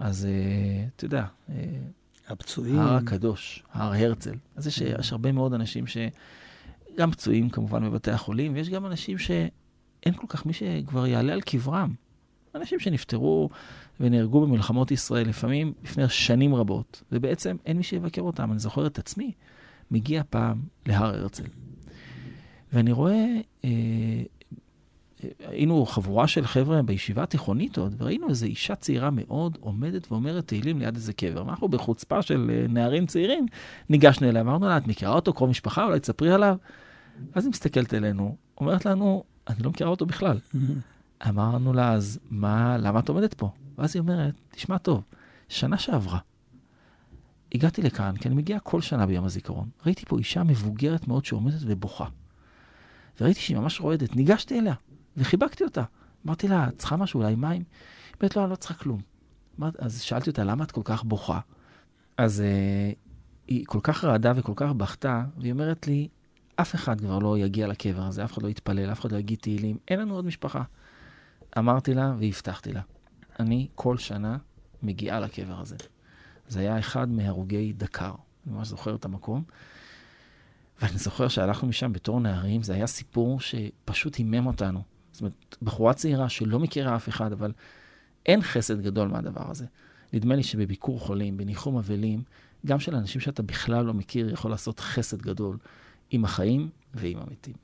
אז 0.00 0.26
אה, 0.26 0.84
אתה 0.96 1.04
יודע, 1.04 1.24
אה, 1.48 1.54
הפצועים. 2.28 2.78
הר 2.78 2.94
הקדוש, 2.94 3.62
הר 3.72 3.92
הרצל. 3.92 4.34
אז 4.56 4.66
יש, 4.66 4.80
יש 4.80 5.12
הרבה 5.12 5.32
מאוד 5.32 5.54
אנשים 5.54 5.86
ש... 5.86 5.96
גם 6.96 7.10
פצועים 7.10 7.50
כמובן 7.50 7.84
בבתי 7.84 8.10
החולים, 8.10 8.54
ויש 8.54 8.68
גם 8.68 8.86
אנשים 8.86 9.18
שהם 9.18 9.48
אין 10.06 10.14
כל 10.14 10.26
כך 10.28 10.46
מי 10.46 10.52
שכבר 10.52 11.06
יעלה 11.06 11.32
על 11.32 11.40
קברם. 11.40 11.94
אנשים 12.54 12.80
שנפטרו 12.80 13.48
ונהרגו 14.00 14.40
במלחמות 14.40 14.90
ישראל, 14.90 15.28
לפעמים 15.28 15.72
לפני 15.84 16.08
שנים 16.08 16.54
רבות, 16.54 17.02
ובעצם 17.12 17.56
אין 17.66 17.76
מי 17.76 17.82
שיבקר 17.82 18.22
אותם. 18.22 18.50
אני 18.50 18.58
זוכר 18.58 18.86
את 18.86 18.98
עצמי, 18.98 19.32
מגיע 19.90 20.22
פעם 20.30 20.60
להר 20.86 21.14
הרצל, 21.14 21.44
ואני 22.72 22.92
רואה, 22.92 23.26
אה, 23.64 23.70
היינו 25.40 25.86
חבורה 25.86 26.26
של 26.26 26.46
חבר'ה 26.46 26.82
בישיבה 26.82 27.22
התיכונית 27.22 27.78
עוד, 27.78 27.94
וראינו 27.98 28.28
איזו 28.28 28.46
אישה 28.46 28.74
צעירה 28.74 29.10
מאוד 29.10 29.58
עומדת 29.60 30.12
ואומרת 30.12 30.48
תהילים 30.48 30.78
ליד 30.78 30.94
איזה 30.94 31.12
קבר. 31.12 31.46
ואנחנו 31.46 31.68
בחוצפה 31.68 32.22
של 32.22 32.50
אה, 32.50 32.66
נערים 32.68 33.06
צעירים, 33.06 33.46
ניגשנו 33.88 34.28
אליה, 34.28 34.42
אמרנו 34.42 34.68
לה, 34.68 34.76
את 34.76 34.86
מכירה 34.86 35.12
אותו, 35.12 35.32
קרוב 35.32 35.50
משפחה, 35.50 35.84
אולי 35.84 36.00
תספרי 36.00 36.32
עליו? 36.32 36.56
ואז 37.34 37.44
היא 37.44 37.50
מסתכלת 37.50 37.94
אלינו, 37.94 38.36
אומרת 38.60 38.86
לנו, 38.86 39.24
אני 39.48 39.62
לא 39.62 39.70
מכירה 39.70 39.90
אותו 39.90 40.06
בכלל. 40.06 40.38
אמרנו 41.28 41.72
לה, 41.72 41.92
אז 41.92 42.18
מה, 42.30 42.78
למה 42.78 43.00
את 43.00 43.08
עומדת 43.08 43.34
פה? 43.34 43.50
ואז 43.78 43.96
היא 43.96 44.00
אומרת, 44.00 44.34
תשמע 44.50 44.78
טוב, 44.78 45.04
שנה 45.48 45.78
שעברה, 45.78 46.18
הגעתי 47.54 47.82
לכאן, 47.82 48.16
כי 48.16 48.28
אני 48.28 48.34
מגיע 48.34 48.58
כל 48.58 48.80
שנה 48.80 49.06
ביום 49.06 49.24
הזיכרון. 49.24 49.68
ראיתי 49.86 50.04
פה 50.08 50.18
אישה 50.18 50.44
מבוגרת 50.44 51.08
מאוד 51.08 51.24
שעומדת 51.24 51.60
ובוכה. 51.60 52.06
וראיתי 53.20 53.40
שהיא 53.40 53.56
ממש 53.56 53.80
רועדת. 53.80 54.16
ניגשתי 54.16 54.58
אליה 54.58 54.74
וחיבקתי 55.16 55.64
אותה. 55.64 55.82
אמרתי 56.26 56.48
לה, 56.48 56.68
צריכה 56.78 56.96
משהו, 56.96 57.20
אולי 57.20 57.34
מים? 57.34 57.50
היא 57.52 57.64
אומרת, 58.20 58.36
לא, 58.36 58.42
אני 58.42 58.50
לא 58.50 58.56
צריכה 58.56 58.74
כלום. 58.74 59.00
אז 59.78 60.02
שאלתי 60.02 60.30
אותה, 60.30 60.44
למה 60.44 60.64
את 60.64 60.72
כל 60.72 60.80
כך 60.84 61.04
בוכה? 61.04 61.40
אז 62.16 62.42
uh, 62.42 62.96
היא 63.48 63.66
כל 63.66 63.80
כך 63.82 64.04
רעדה 64.04 64.32
וכל 64.36 64.52
כך 64.56 64.72
בכתה, 64.72 65.24
והיא 65.38 65.52
אומרת 65.52 65.86
לי, 65.86 66.08
אף 66.56 66.74
אחד 66.74 67.00
כבר 67.00 67.18
לא 67.18 67.38
יגיע 67.38 67.66
לקבר 67.66 68.02
הזה, 68.02 68.24
אף 68.24 68.32
אחד 68.32 68.42
לא 68.42 68.48
יתפלל, 68.48 68.92
אף 68.92 69.00
אחד 69.00 69.12
לא 69.12 69.18
יגיד 69.18 69.38
תהילים, 69.38 69.78
אין 69.88 70.00
לנו 70.00 70.14
עוד 70.14 70.24
משפחה. 70.24 70.62
אמרתי 71.58 71.94
לה 71.94 72.14
והבטחתי 72.18 72.72
לה, 72.72 72.80
אני 73.40 73.68
כל 73.74 73.98
שנה 73.98 74.36
מגיעה 74.82 75.20
לקבר 75.20 75.60
הזה. 75.60 75.76
זה 76.48 76.60
היה 76.60 76.78
אחד 76.78 77.08
מהרוגי 77.08 77.72
דקר, 77.72 78.14
אני 78.46 78.54
ממש 78.54 78.68
זוכר 78.68 78.94
את 78.94 79.04
המקום. 79.04 79.44
ואני 80.82 80.98
זוכר 80.98 81.28
שהלכנו 81.28 81.68
משם 81.68 81.92
בתור 81.92 82.20
נערים, 82.20 82.62
זה 82.62 82.74
היה 82.74 82.86
סיפור 82.86 83.40
שפשוט 83.40 84.14
הימם 84.14 84.46
אותנו. 84.46 84.82
זאת 85.12 85.20
אומרת, 85.20 85.56
בחורה 85.62 85.94
צעירה 85.94 86.28
שלא 86.28 86.58
מכירה 86.58 86.96
אף 86.96 87.08
אחד, 87.08 87.32
אבל 87.32 87.52
אין 88.26 88.42
חסד 88.42 88.80
גדול 88.80 89.08
מהדבר 89.08 89.50
הזה. 89.50 89.66
נדמה 90.12 90.36
לי 90.36 90.42
שבביקור 90.42 91.00
חולים, 91.00 91.36
בניחום 91.36 91.76
אבלים, 91.76 92.22
גם 92.66 92.80
של 92.80 92.94
אנשים 92.94 93.20
שאתה 93.20 93.42
בכלל 93.42 93.84
לא 93.84 93.94
מכיר, 93.94 94.32
יכול 94.32 94.50
לעשות 94.50 94.80
חסד 94.80 95.22
גדול 95.22 95.58
עם 96.10 96.24
החיים 96.24 96.68
ועם 96.94 97.18
המתים. 97.18 97.54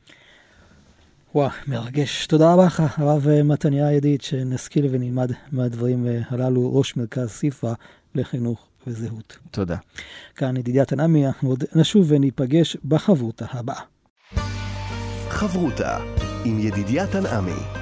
וואו, 1.35 1.51
מרגש. 1.67 2.27
תודה 2.27 2.53
רבה 2.53 2.67
לך, 2.67 2.83
הרב 2.97 3.27
מתניה 3.45 3.93
ידיד, 3.93 4.23
שנשכיל 4.23 4.87
ונלמד 4.91 5.33
מהדברים 5.53 6.07
הללו, 6.31 6.77
ראש 6.77 6.97
מרכז 6.97 7.31
סיפא 7.31 7.73
לחינוך 8.15 8.67
וזהות. 8.87 9.39
תודה. 9.51 9.77
כאן 10.37 10.57
ידידיה 10.57 10.85
תנעמי, 10.85 11.27
אנחנו 11.27 11.49
עוד 11.49 11.65
נשוב 11.75 12.07
וניפגש 12.09 12.77
בחברותה 12.85 13.47
הבאה. 13.51 13.81
חברותה 15.29 15.99
עם 16.45 16.59
ידידיה 16.59 17.07
תנעמי. 17.07 17.82